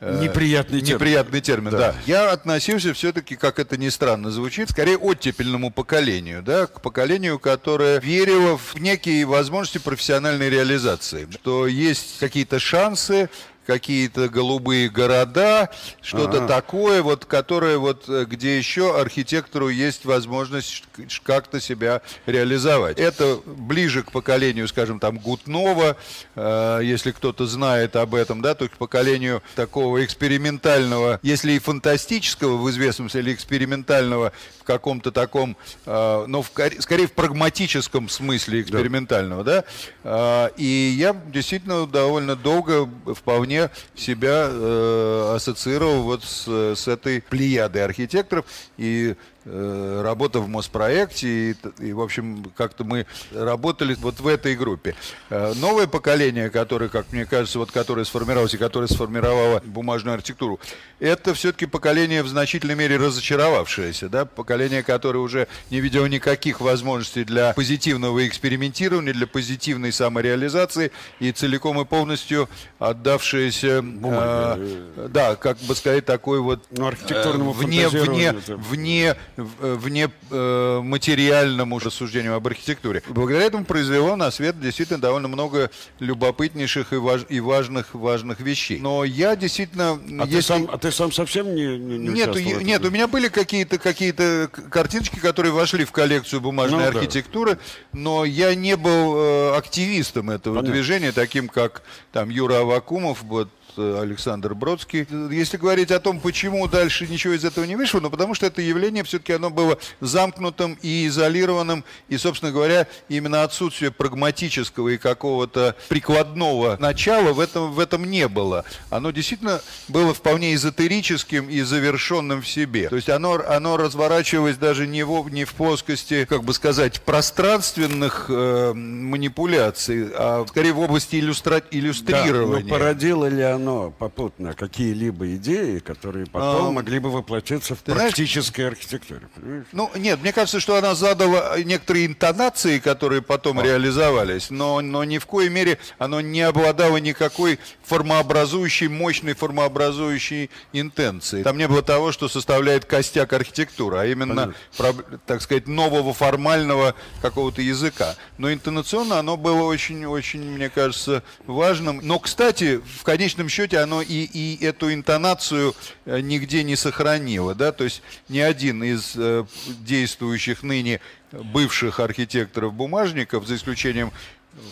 э, 0.00 0.22
неприятный, 0.22 0.80
неприятный 0.80 1.40
термин. 1.40 1.72
Да. 1.72 1.78
да. 1.78 1.94
Я 2.06 2.32
относился 2.32 2.94
все-таки, 2.94 3.36
как 3.36 3.58
это 3.58 3.76
ни 3.76 3.90
странно 3.90 4.30
звучит, 4.30 4.70
скорее 4.70 4.96
оттепельному 4.96 5.70
поколению, 5.70 6.42
да, 6.42 6.66
к 6.66 6.80
поколению, 6.80 7.38
которое 7.38 8.00
верило 8.00 8.56
в 8.56 8.76
некие 8.80 9.26
возможности 9.26 9.78
профессиональной 9.78 10.48
реализации, 10.48 11.28
что 11.30 11.66
есть 11.66 12.18
какие-то 12.20 12.58
шансы 12.58 13.28
какие-то 13.66 14.28
голубые 14.28 14.88
города, 14.88 15.70
что-то 16.00 16.38
ага. 16.38 16.46
такое, 16.46 17.02
вот, 17.02 17.24
которое 17.24 17.78
вот, 17.78 18.04
э, 18.08 18.24
где 18.28 18.56
еще 18.56 18.98
архитектору 18.98 19.68
есть 19.68 20.04
возможность 20.04 20.84
как-то 21.22 21.60
себя 21.60 22.02
реализовать. 22.26 22.98
Это 22.98 23.40
ближе 23.44 24.02
к 24.02 24.12
поколению, 24.12 24.68
скажем, 24.68 25.00
там, 25.00 25.18
Гутнова, 25.18 25.96
э, 26.34 26.80
если 26.82 27.10
кто-то 27.10 27.46
знает 27.46 27.96
об 27.96 28.14
этом, 28.14 28.42
да, 28.42 28.54
то 28.54 28.68
к 28.68 28.76
поколению 28.76 29.42
такого 29.54 30.04
экспериментального, 30.04 31.18
если 31.22 31.52
и 31.52 31.58
фантастического 31.58 32.56
в 32.56 32.70
известном 32.70 33.10
смысле, 33.10 33.22
или 33.22 33.34
экспериментального 33.34 34.32
в 34.60 34.64
каком-то 34.64 35.10
таком, 35.10 35.56
э, 35.86 36.24
но 36.26 36.42
в, 36.42 36.50
скорее 36.78 37.06
в 37.06 37.12
прагматическом 37.12 38.08
смысле 38.08 38.62
экспериментального, 38.62 39.42
да, 39.42 39.56
да? 39.56 39.64
Э, 40.04 40.50
и 40.56 40.94
я 40.98 41.14
действительно 41.26 41.86
довольно 41.86 42.36
долго 42.36 42.88
вполне 43.14 43.55
себя 43.94 44.48
э, 44.50 45.32
ассоциировал 45.36 46.02
вот 46.02 46.24
с, 46.24 46.46
с 46.74 46.88
этой 46.88 47.20
плеядой 47.20 47.84
архитекторов, 47.84 48.44
и 48.76 48.96
Э, 49.06 49.14
работа 49.46 50.40
в 50.40 50.48
Моспроекте, 50.48 51.28
и, 51.28 51.56
и, 51.78 51.92
в 51.92 52.00
общем, 52.00 52.50
как-то 52.56 52.84
мы 52.84 53.06
работали 53.32 53.94
вот 53.94 54.18
в 54.18 54.26
этой 54.26 54.56
группе. 54.56 54.96
Э, 55.30 55.52
новое 55.56 55.86
поколение, 55.86 56.50
которое, 56.50 56.88
как 56.88 57.12
мне 57.12 57.24
кажется, 57.26 57.58
вот 57.58 57.70
которое 57.70 58.04
сформировалось 58.04 58.54
и 58.54 58.58
которое 58.58 58.88
сформировало 58.88 59.62
бумажную 59.64 60.14
архитектуру, 60.14 60.58
это 60.98 61.32
все-таки 61.34 61.66
поколение 61.66 62.22
в 62.22 62.28
значительной 62.28 62.74
мере 62.74 62.96
разочаровавшееся, 62.96 64.08
да, 64.08 64.24
поколение, 64.24 64.82
которое 64.82 65.20
уже 65.20 65.46
не 65.70 65.80
видело 65.80 66.06
никаких 66.06 66.60
возможностей 66.60 67.24
для 67.24 67.52
позитивного 67.52 68.26
экспериментирования, 68.26 69.12
для 69.12 69.26
позитивной 69.26 69.92
самореализации 69.92 70.90
и 71.20 71.30
целиком 71.30 71.80
и 71.80 71.84
полностью 71.84 72.48
отдавшееся, 72.80 73.84
э, 73.84 75.08
да, 75.08 75.36
как 75.36 75.58
бы 75.58 75.76
сказать, 75.76 76.04
такой 76.04 76.40
вот 76.40 76.64
ну, 76.70 76.88
архитектурному 76.88 77.52
э, 77.52 77.54
вне, 77.54 77.88
вне, 77.88 78.32
вне 78.48 79.16
Э, 79.35 79.35
вне 79.36 80.10
э, 80.30 80.80
материальному 80.82 81.78
рассуждению 81.78 82.34
об 82.34 82.46
архитектуре. 82.46 83.02
Благодаря 83.08 83.46
этому 83.46 83.64
произвело 83.64 84.16
на 84.16 84.30
свет 84.30 84.60
действительно 84.60 85.00
довольно 85.00 85.28
много 85.28 85.70
любопытнейших 86.00 86.92
и, 86.92 86.96
важ, 86.96 87.26
и 87.28 87.40
важных, 87.40 87.94
важных 87.94 88.40
вещей. 88.40 88.78
Но 88.80 89.04
я 89.04 89.36
действительно... 89.36 90.00
А, 90.20 90.24
если... 90.24 90.36
ты, 90.36 90.42
сам, 90.42 90.68
а 90.72 90.78
ты 90.78 90.92
сам 90.92 91.12
совсем 91.12 91.54
не, 91.54 91.78
не, 91.78 91.98
не 91.98 92.08
нет, 92.08 92.36
я, 92.36 92.56
нет, 92.62 92.84
у 92.84 92.90
меня 92.90 93.08
были 93.08 93.28
какие-то 93.28 93.78
какие 93.78 94.12
картиночки, 94.46 95.18
которые 95.18 95.52
вошли 95.52 95.84
в 95.84 95.92
коллекцию 95.92 96.40
бумажной 96.40 96.90
ну, 96.90 96.98
архитектуры, 96.98 97.54
да. 97.54 97.60
но 97.92 98.24
я 98.24 98.54
не 98.54 98.76
был 98.76 99.16
э, 99.16 99.56
активистом 99.56 100.30
этого 100.30 100.56
Понятно. 100.56 100.72
движения, 100.72 101.12
таким 101.12 101.48
как 101.48 101.82
там 102.12 102.30
Юра 102.30 102.60
Авакумов, 102.60 103.22
вот 103.22 103.48
Александр 103.76 104.54
Бродский. 104.54 105.06
Если 105.30 105.56
говорить 105.56 105.90
о 105.90 106.00
том, 106.00 106.20
почему 106.20 106.66
дальше 106.68 107.06
ничего 107.06 107.34
из 107.34 107.44
этого 107.44 107.64
не 107.64 107.76
вышло, 107.76 108.00
ну 108.00 108.10
потому 108.10 108.34
что 108.34 108.46
это 108.46 108.62
явление 108.62 109.04
все-таки 109.04 109.32
оно 109.32 109.50
было 109.50 109.78
замкнутым 110.00 110.78
и 110.82 111.06
изолированным, 111.06 111.84
и, 112.08 112.16
собственно 112.16 112.52
говоря, 112.52 112.86
именно 113.08 113.42
отсутствие 113.42 113.90
прагматического 113.90 114.90
и 114.90 114.96
какого-то 114.96 115.76
прикладного 115.88 116.76
начала 116.80 117.32
в 117.32 117.40
этом, 117.40 117.72
в 117.72 117.80
этом 117.80 118.04
не 118.04 118.28
было. 118.28 118.64
Оно 118.90 119.10
действительно 119.10 119.60
было 119.88 120.14
вполне 120.14 120.54
эзотерическим 120.54 121.48
и 121.48 121.62
завершенным 121.62 122.42
в 122.42 122.48
себе. 122.48 122.88
То 122.88 122.96
есть 122.96 123.08
оно, 123.08 123.42
оно 123.46 123.76
разворачивалось 123.76 124.56
даже 124.56 124.86
не 124.86 125.04
в, 125.04 125.28
не 125.30 125.44
в 125.44 125.54
плоскости, 125.54 126.24
как 126.24 126.44
бы 126.44 126.52
сказать, 126.54 127.00
пространственных 127.02 128.26
э, 128.28 128.72
манипуляций, 128.74 130.08
а 130.14 130.44
скорее 130.48 130.72
в 130.72 130.80
области 130.80 131.16
иллюстра... 131.16 131.62
иллюстрирования. 131.70 132.64
Да, 132.64 132.68
но 132.68 132.68
породило 132.68 133.26
ли 133.26 133.42
оно 133.56 133.90
попутно 133.90 134.54
какие-либо 134.54 135.34
идеи, 135.36 135.80
которые 135.80 136.26
потом 136.26 136.68
а, 136.68 136.70
могли 136.70 136.98
бы 136.98 137.10
воплотиться 137.10 137.74
в 137.74 137.80
практической 137.80 138.62
знаешь, 138.62 138.72
архитектуре. 138.72 139.28
Понимаешь? 139.34 139.66
Ну, 139.72 139.90
нет, 139.96 140.20
мне 140.20 140.32
кажется, 140.32 140.60
что 140.60 140.76
она 140.76 140.94
задала 140.94 141.58
некоторые 141.58 142.06
интонации, 142.06 142.78
которые 142.78 143.22
потом 143.22 143.58
а. 143.58 143.62
реализовались, 143.62 144.50
но, 144.50 144.80
но 144.80 145.04
ни 145.04 145.18
в 145.18 145.26
коей 145.26 145.48
мере 145.48 145.78
оно 145.98 146.20
не 146.20 146.42
обладало 146.42 146.98
никакой 146.98 147.58
формообразующей, 147.84 148.88
мощной 148.88 149.34
формообразующей 149.34 150.50
интенцией. 150.72 151.42
Там 151.42 151.58
не 151.58 151.68
было 151.68 151.82
того, 151.82 152.12
что 152.12 152.28
составляет 152.28 152.84
костяк 152.84 153.32
архитектуры, 153.32 153.98
а 153.98 154.06
именно, 154.06 154.54
про, 154.76 154.92
так 155.26 155.42
сказать, 155.42 155.66
нового 155.66 156.12
формального 156.12 156.94
какого-то 157.22 157.62
языка. 157.62 158.14
Но 158.38 158.52
интонационно 158.52 159.18
оно 159.18 159.36
было 159.36 159.62
очень-очень, 159.62 160.40
мне 160.40 160.70
кажется, 160.70 161.22
важным. 161.46 162.00
Но, 162.02 162.18
кстати, 162.18 162.80
в 162.98 163.02
конечном 163.02 163.45
счете 163.48 163.78
оно 163.78 164.02
и, 164.02 164.24
и 164.24 164.64
эту 164.64 164.92
интонацию 164.92 165.74
э, 166.04 166.20
нигде 166.20 166.62
не 166.62 166.76
сохранило. 166.76 167.54
Да? 167.54 167.72
То 167.72 167.84
есть 167.84 168.02
ни 168.28 168.38
один 168.38 168.82
из 168.82 169.14
э, 169.16 169.44
действующих 169.80 170.62
ныне 170.62 171.00
бывших 171.32 172.00
архитекторов-бумажников, 172.00 173.46
за 173.46 173.56
исключением 173.56 174.12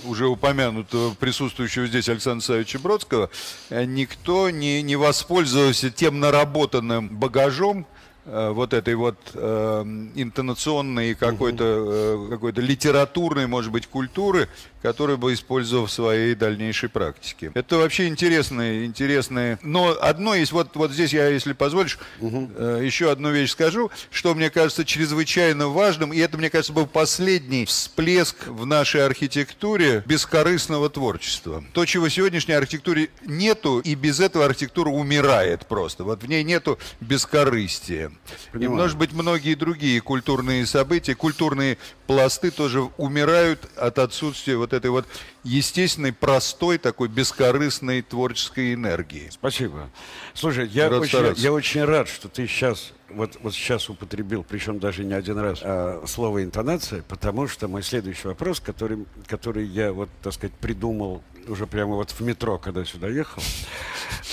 уже 0.04 0.26
упомянутого 0.26 1.14
присутствующего 1.14 1.86
здесь 1.86 2.08
Александра 2.08 2.44
Савича 2.44 2.78
Бродского, 2.78 3.30
э, 3.70 3.84
никто 3.84 4.50
не, 4.50 4.82
не 4.82 4.96
воспользовался 4.96 5.90
тем 5.90 6.20
наработанным 6.20 7.08
багажом, 7.08 7.86
вот 8.24 8.72
этой 8.72 8.94
вот 8.94 9.16
э, 9.34 9.82
интонационной 10.14 11.14
какой-то 11.14 11.64
э, 11.64 12.28
какой-то 12.30 12.60
литературной, 12.60 13.46
может 13.46 13.70
быть, 13.70 13.86
культуры, 13.86 14.48
которую 14.84 15.16
бы 15.16 15.32
использовал 15.32 15.86
в 15.86 15.90
своей 15.90 16.34
дальнейшей 16.34 16.90
практике. 16.90 17.50
Это 17.54 17.78
вообще 17.78 18.06
интересные, 18.06 18.84
интересные. 18.84 19.58
Но 19.62 19.96
одно 19.98 20.34
есть, 20.34 20.52
вот, 20.52 20.76
вот 20.76 20.92
здесь 20.92 21.12
я, 21.12 21.28
если 21.28 21.54
позволишь, 21.54 21.98
угу. 22.20 22.50
э, 22.54 22.80
еще 22.84 23.10
одну 23.10 23.30
вещь 23.30 23.52
скажу, 23.52 23.90
что 24.10 24.34
мне 24.34 24.50
кажется 24.50 24.84
чрезвычайно 24.84 25.68
важным, 25.68 26.12
и 26.12 26.18
это, 26.18 26.36
мне 26.36 26.50
кажется, 26.50 26.74
был 26.74 26.86
последний 26.86 27.64
всплеск 27.64 28.46
в 28.46 28.66
нашей 28.66 29.06
архитектуре 29.06 30.02
бескорыстного 30.06 30.90
творчества. 30.90 31.64
То, 31.72 31.86
чего 31.86 32.10
сегодняшней 32.10 32.54
архитектуре 32.54 33.08
нету, 33.24 33.80
и 33.80 33.94
без 33.94 34.20
этого 34.20 34.44
архитектура 34.44 34.90
умирает 34.90 35.66
просто. 35.66 36.04
Вот 36.04 36.22
в 36.22 36.28
ней 36.28 36.44
нету 36.44 36.78
бескорыстия. 37.00 38.12
Понимаю. 38.52 38.78
И, 38.78 38.82
может 38.82 38.98
быть, 38.98 39.12
многие 39.12 39.54
другие 39.54 40.00
культурные 40.00 40.66
события, 40.66 41.14
культурные 41.14 41.78
пласты 42.06 42.50
тоже 42.50 42.82
умирают 42.96 43.68
от 43.76 43.98
отсутствия 43.98 44.56
вот 44.56 44.72
этой 44.72 44.90
вот 44.90 45.06
естественной, 45.44 46.12
простой, 46.12 46.78
такой 46.78 47.08
бескорыстной 47.08 48.02
творческой 48.02 48.74
энергии. 48.74 49.28
Спасибо. 49.30 49.90
Слушай, 50.32 50.68
я, 50.68 50.88
очень, 50.88 51.34
я 51.36 51.52
очень 51.52 51.84
рад, 51.84 52.08
что 52.08 52.28
ты 52.28 52.46
сейчас 52.46 52.92
вот, 53.14 53.38
вот 53.42 53.54
сейчас 53.54 53.88
употребил, 53.88 54.44
причем 54.48 54.78
даже 54.78 55.04
не 55.04 55.14
один 55.14 55.38
раз, 55.38 55.60
а, 55.62 56.04
слово 56.06 56.42
интонация, 56.42 57.02
потому 57.02 57.46
что 57.46 57.68
мой 57.68 57.82
следующий 57.82 58.28
вопрос, 58.28 58.60
который, 58.60 59.06
который 59.26 59.66
я 59.66 59.92
вот, 59.92 60.08
так 60.22 60.32
сказать, 60.32 60.54
придумал 60.54 61.22
уже 61.46 61.66
прямо 61.66 61.94
вот 61.94 62.10
в 62.10 62.20
метро, 62.20 62.58
когда 62.58 62.84
сюда 62.84 63.08
ехал, 63.08 63.42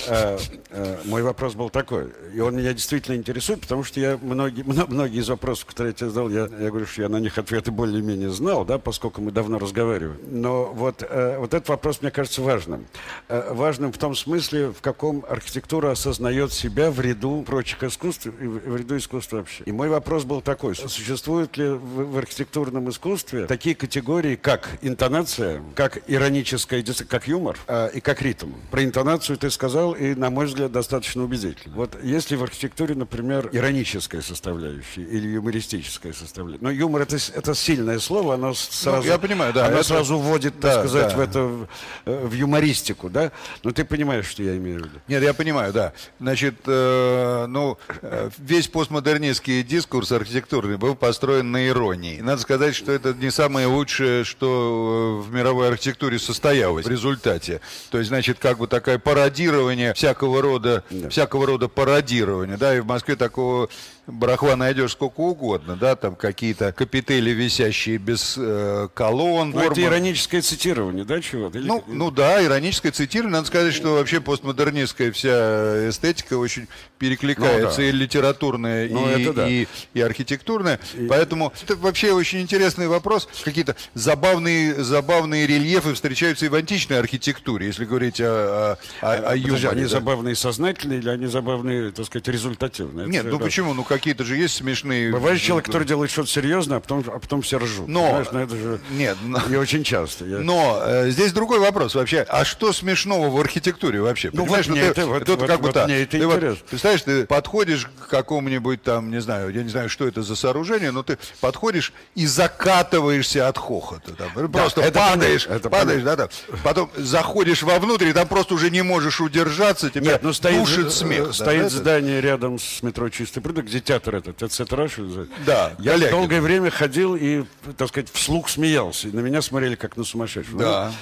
а, 0.08 0.38
а, 0.70 1.00
мой 1.04 1.22
вопрос 1.22 1.54
был 1.54 1.70
такой, 1.70 2.08
и 2.34 2.40
он 2.40 2.56
меня 2.56 2.72
действительно 2.72 3.16
интересует, 3.16 3.60
потому 3.60 3.84
что 3.84 4.00
я 4.00 4.18
многие, 4.20 4.62
многие 4.88 5.20
из 5.20 5.28
вопросов, 5.28 5.66
которые 5.66 5.90
я 5.90 5.94
тебе 5.94 6.10
задал, 6.10 6.30
я, 6.30 6.40
я 6.40 6.68
говорю, 6.70 6.86
что 6.86 7.02
я 7.02 7.08
на 7.08 7.18
них 7.18 7.38
ответы 7.38 7.70
более-менее 7.70 8.30
знал, 8.30 8.64
да, 8.64 8.78
поскольку 8.78 9.20
мы 9.20 9.30
давно 9.30 9.58
разговариваем. 9.58 10.18
Но 10.26 10.72
вот, 10.72 11.01
а, 11.08 11.38
вот 11.38 11.54
этот 11.54 11.68
вопрос, 11.68 12.02
мне 12.02 12.10
кажется, 12.10 12.42
важным. 12.42 12.86
А, 13.28 13.52
важным 13.52 13.92
в 13.92 13.98
том 13.98 14.14
смысле, 14.14 14.68
в 14.70 14.80
каком 14.80 15.24
архитектура 15.28 15.90
осознает 15.90 16.52
себя 16.52 16.90
в 16.90 17.00
ряду 17.00 17.42
прочих 17.46 17.82
искусств 17.82 18.26
и 18.26 18.30
в 18.30 18.76
ряду 18.76 18.96
искусства 18.96 19.38
вообще. 19.38 19.64
И 19.64 19.72
мой 19.72 19.88
вопрос 19.88 20.24
был 20.24 20.40
такой, 20.40 20.74
существуют 20.74 21.56
ли 21.56 21.68
в, 21.68 22.12
в 22.12 22.18
архитектурном 22.18 22.90
искусстве 22.90 23.46
такие 23.46 23.74
категории, 23.74 24.36
как 24.36 24.68
интонация, 24.82 25.62
как 25.74 25.98
ироническая 26.06 26.82
как 27.08 27.28
юмор 27.28 27.56
а, 27.66 27.88
и 27.88 28.00
как 28.00 28.22
ритм. 28.22 28.52
Про 28.70 28.84
интонацию 28.84 29.36
ты 29.36 29.50
сказал, 29.50 29.92
и, 29.92 30.14
на 30.14 30.30
мой 30.30 30.46
взгляд, 30.46 30.72
достаточно 30.72 31.22
убедительно. 31.22 31.74
Вот 31.74 31.96
если 32.02 32.36
в 32.36 32.42
архитектуре, 32.42 32.94
например, 32.94 33.48
ироническая 33.52 34.22
составляющая 34.22 35.02
или 35.02 35.28
юмористическая 35.28 36.12
составляющая. 36.12 36.64
Но 36.64 36.70
юмор 36.70 37.02
это, 37.02 37.16
это 37.34 37.54
сильное 37.54 37.98
слово, 37.98 38.34
оно 38.34 38.54
сразу, 38.54 39.02
ну, 39.02 39.04
я 39.04 39.18
понимаю, 39.18 39.52
да, 39.52 39.66
оно 39.66 39.76
это... 39.76 39.84
сразу 39.84 40.18
вводит, 40.18 40.58
так 40.60 40.84
да, 40.84 40.88
сказать, 40.92 41.10
да. 41.10 41.16
в 41.16 41.20
это 41.20 41.40
в, 41.40 41.68
э, 42.06 42.26
в 42.26 42.32
юмористику, 42.32 43.10
да? 43.10 43.32
Но 43.64 43.72
ты 43.72 43.84
понимаешь, 43.84 44.26
что 44.26 44.42
я 44.42 44.56
имею 44.56 44.82
в 44.82 44.86
виду? 44.86 44.98
Нет, 45.08 45.22
я 45.22 45.34
понимаю, 45.34 45.72
да. 45.72 45.92
Значит, 46.20 46.54
э, 46.66 47.46
ну, 47.48 47.78
э, 48.02 48.30
весь 48.38 48.68
постмодернистский 48.68 49.62
дискурс 49.62 50.12
архитектурный 50.12 50.76
был 50.76 50.94
построен 50.94 51.50
на 51.50 51.66
иронии. 51.66 52.20
Надо 52.20 52.40
сказать, 52.40 52.74
что 52.74 52.92
это 52.92 53.12
не 53.12 53.30
самое 53.30 53.66
лучшее, 53.66 54.24
что 54.24 55.24
в 55.26 55.32
мировой 55.32 55.68
архитектуре 55.68 56.18
состоялось 56.18 56.86
результате. 56.92 57.60
То 57.90 57.98
есть, 57.98 58.08
значит, 58.08 58.38
как 58.38 58.58
бы 58.58 58.68
такое 58.68 58.98
пародирование 58.98 59.94
всякого 59.94 60.40
рода, 60.40 60.84
да. 60.90 61.08
всякого 61.08 61.46
рода 61.46 61.68
пародирование, 61.68 62.56
да, 62.56 62.76
и 62.76 62.80
в 62.80 62.86
Москве 62.86 63.16
такого 63.16 63.68
барахла 64.06 64.56
найдешь 64.56 64.92
сколько 64.92 65.20
угодно, 65.20 65.76
да, 65.76 65.94
там 65.96 66.16
какие-то 66.16 66.72
капители, 66.72 67.30
висящие 67.30 67.98
без 67.98 68.34
э, 68.36 68.88
колонн. 68.94 69.50
Ну, 69.50 69.60
это 69.60 69.80
ироническое 69.82 70.42
цитирование, 70.42 71.04
да, 71.04 71.20
чего-то? 71.20 71.58
Или... 71.58 71.66
Ну, 71.68 71.84
ну 71.86 72.10
да, 72.10 72.44
ироническое 72.44 72.90
цитирование. 72.92 73.32
Надо 73.38 73.46
сказать, 73.46 73.74
что 73.74 73.94
вообще 73.94 74.20
постмодернистская 74.20 75.12
вся 75.12 75.88
эстетика 75.88 76.34
очень 76.36 76.66
перекликается 76.98 77.80
Ну, 77.80 77.84
да. 77.86 77.88
и 77.88 77.92
литературная, 77.92 78.88
Ну, 78.88 79.08
и, 79.08 79.22
это 79.22 79.32
да. 79.32 79.48
и, 79.48 79.66
и 79.94 80.00
архитектурная. 80.00 80.80
Поэтому 81.08 81.52
это 81.62 81.76
вообще 81.76 82.12
очень 82.12 82.40
интересный 82.40 82.88
вопрос. 82.88 83.28
Какие-то 83.44 83.76
забавные, 83.94 84.82
забавные 84.82 85.46
рельефы 85.46 85.94
встречаются 85.94 86.46
и 86.46 86.48
в 86.48 86.54
античной 86.54 86.98
архитектуре, 86.98 87.66
если 87.66 87.84
говорить 87.84 88.20
о, 88.20 88.76
о, 89.00 89.06
о- 89.06 89.12
о 89.14 89.20
Подожди, 89.22 89.46
юморе, 89.48 89.68
они 89.68 89.82
да. 89.82 89.88
забавные 89.88 90.34
сознательные 90.34 90.98
или 90.98 91.08
они 91.08 91.26
забавные, 91.26 91.92
так 91.92 92.06
сказать, 92.06 92.28
результативные? 92.28 93.06
Нет, 93.06 93.22
Это 93.22 93.30
ну 93.32 93.38
да. 93.38 93.44
почему? 93.44 93.74
Ну 93.74 93.84
какие-то 93.94 94.24
же 94.24 94.36
есть 94.36 94.54
смешные... 94.56 95.10
Бывает 95.12 95.40
человек, 95.40 95.66
который 95.66 95.86
делает 95.86 96.10
что-то 96.10 96.28
серьезное, 96.28 96.78
а 96.78 96.80
потом, 96.80 97.04
а 97.06 97.18
потом 97.18 97.42
все 97.42 97.58
ржут. 97.58 97.88
Но- 97.88 98.02
Понимаешь, 98.06 98.26
ну 98.32 98.38
это 98.40 98.56
же... 98.56 98.80
Нет, 98.90 99.16
но- 99.24 99.40
И 99.50 99.56
очень 99.56 99.84
часто. 99.84 100.24
Я- 100.24 100.38
Но 100.38 100.80
э, 100.84 101.10
здесь 101.10 101.32
другой 101.32 101.58
вопрос 101.58 101.94
вообще. 101.94 102.24
А 102.28 102.44
что 102.44 102.72
смешного 102.72 103.28
в 103.28 103.38
архитектуре 103.40 104.00
вообще? 104.00 104.30
Ну, 104.32 104.44
Понимаешь, 104.44 104.66
вот 104.66 104.72
мне 104.72 104.82
ты, 104.84 104.88
это- 105.00 105.06
вот- 105.06 105.24
тут 105.24 105.40
вот- 105.40 105.48
как 105.48 105.60
вот 105.60 105.74
так. 105.74 105.86
мне 105.86 106.02
это 106.02 106.18
Ты 106.18 106.26
вот 106.26 106.36
интересно. 106.36 106.64
представляешь, 106.68 107.02
ты 107.02 107.26
подходишь 107.26 107.86
к 108.00 108.08
какому-нибудь 108.08 108.82
там, 108.82 109.10
не 109.10 109.20
знаю, 109.20 109.50
я 109.54 109.62
не 109.62 109.68
знаю, 109.68 109.88
что 109.88 110.06
это 110.06 110.22
за 110.22 110.36
сооружение, 110.36 110.90
но 110.90 111.02
ты 111.02 111.18
подходишь 111.40 111.92
и 112.14 112.26
закатываешься 112.26 113.48
от 113.48 113.58
хохота. 113.58 114.12
Там, 114.14 114.48
просто 114.50 114.80
это 114.80 114.98
падаешь, 114.98 115.44
понятно, 115.46 115.60
это 115.60 115.70
падаешь, 115.70 116.02
да, 116.02 116.16
там. 116.16 116.28
Потом 116.64 116.90
заходишь 116.96 117.62
вовнутрь, 117.62 118.08
и 118.08 118.12
там 118.12 118.26
просто 118.28 118.54
уже 118.54 118.70
не 118.70 118.82
можешь 118.82 119.20
удержаться, 119.20 119.90
тебя 119.90 120.12
Нет, 120.12 120.22
ну 120.22 120.32
стоит, 120.32 120.58
душит 120.58 120.86
э, 120.86 120.90
смех. 120.90 121.26
да, 121.28 121.32
стоит 121.32 121.62
да, 121.64 121.68
здание 121.68 122.20
рядом 122.20 122.58
с 122.58 122.82
метро 122.82 123.08
Чистый 123.08 123.40
прудок, 123.40 123.66
где 123.66 123.80
театр 123.84 124.16
этот, 124.16 124.36
что 124.52 125.02
ли, 125.02 125.28
Да, 125.46 125.72
Я 125.78 125.92
Галякин. 125.92 126.10
долгое 126.10 126.40
время 126.40 126.70
ходил 126.70 127.14
и, 127.16 127.44
так 127.76 127.88
сказать, 127.88 128.08
вслух 128.12 128.48
смеялся. 128.48 129.08
И 129.08 129.12
на 129.12 129.20
меня 129.20 129.42
смотрели 129.42 129.74
как 129.74 129.96
на 129.96 130.04
сумасшедшего. 130.04 130.58
Да. 130.58 130.92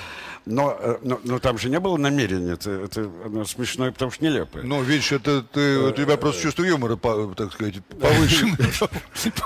Но, 0.46 0.76
э, 0.80 0.98
но, 1.02 1.20
но 1.22 1.38
там 1.38 1.58
же 1.58 1.68
не 1.68 1.78
было 1.78 1.96
намерения. 1.96 2.54
Это, 2.54 2.70
это 2.70 3.10
оно 3.24 3.44
смешное, 3.44 3.92
потому 3.92 4.10
что 4.10 4.24
нелепое. 4.24 4.62
Ну, 4.62 4.82
видишь, 4.82 5.12
это 5.12 5.42
ты, 5.42 5.78
у 5.78 5.92
тебя 5.92 6.16
просто 6.16 6.42
чувство 6.42 6.64
юмора, 6.64 6.96
так 6.96 7.52
сказать, 7.52 7.84
повышенное. 8.00 8.56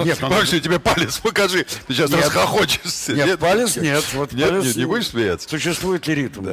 Нет, 0.04 0.18
ну, 0.20 0.28
Вообще, 0.28 0.60
тебе 0.60 0.78
палец 0.78 1.18
покажи. 1.18 1.66
Ты 1.86 1.94
сейчас 1.94 2.12
расхохочешься. 2.12 3.12
Нет, 3.12 3.38
палец 3.40 3.76
нет. 3.76 4.04
Нет, 4.32 4.76
не 4.76 4.84
будешь 4.84 5.08
смеяться? 5.08 5.48
Существует 5.48 6.06
ли 6.06 6.14
ритм? 6.14 6.46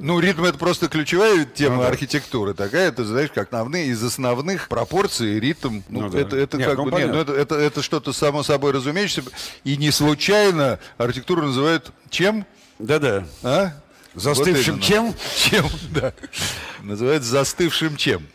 Ну, 0.00 0.18
ритм 0.18 0.44
это 0.44 0.58
просто 0.58 0.88
ключевая 0.88 1.44
тема 1.44 1.76
Ну 1.76 1.82
архитектуры. 1.82 2.54
Такая, 2.54 2.90
ты 2.90 3.04
знаешь, 3.04 3.30
как 3.32 3.52
основные, 3.52 3.86
из 3.86 4.02
основных 4.02 4.68
пропорций 4.68 5.38
ритм. 5.38 5.82
Ну, 5.88 6.08
Ну 6.08 6.18
это, 6.18 6.36
это 6.36 6.58
как 6.58 6.78
ну 6.78 6.86
бы, 6.86 7.04
ну, 7.06 7.20
это 7.20 7.82
что-то 7.82 8.12
само 8.12 8.42
собой 8.42 8.72
разумеющееся. 8.72 9.22
И 9.62 9.76
не 9.76 9.92
случайно 9.92 10.80
архитектуру 10.98 11.42
называют 11.42 11.92
чем? 12.10 12.44
Да-да. 12.78 13.24
А? 13.42 13.72
Застывшим 14.14 14.74
Вот 14.76 14.84
чем? 14.84 15.04
именно. 15.04 15.16
Чем, 15.36 15.66
да. 15.90 16.12
Называют 16.82 17.22
застывшим 17.22 17.96
чем. 17.96 18.26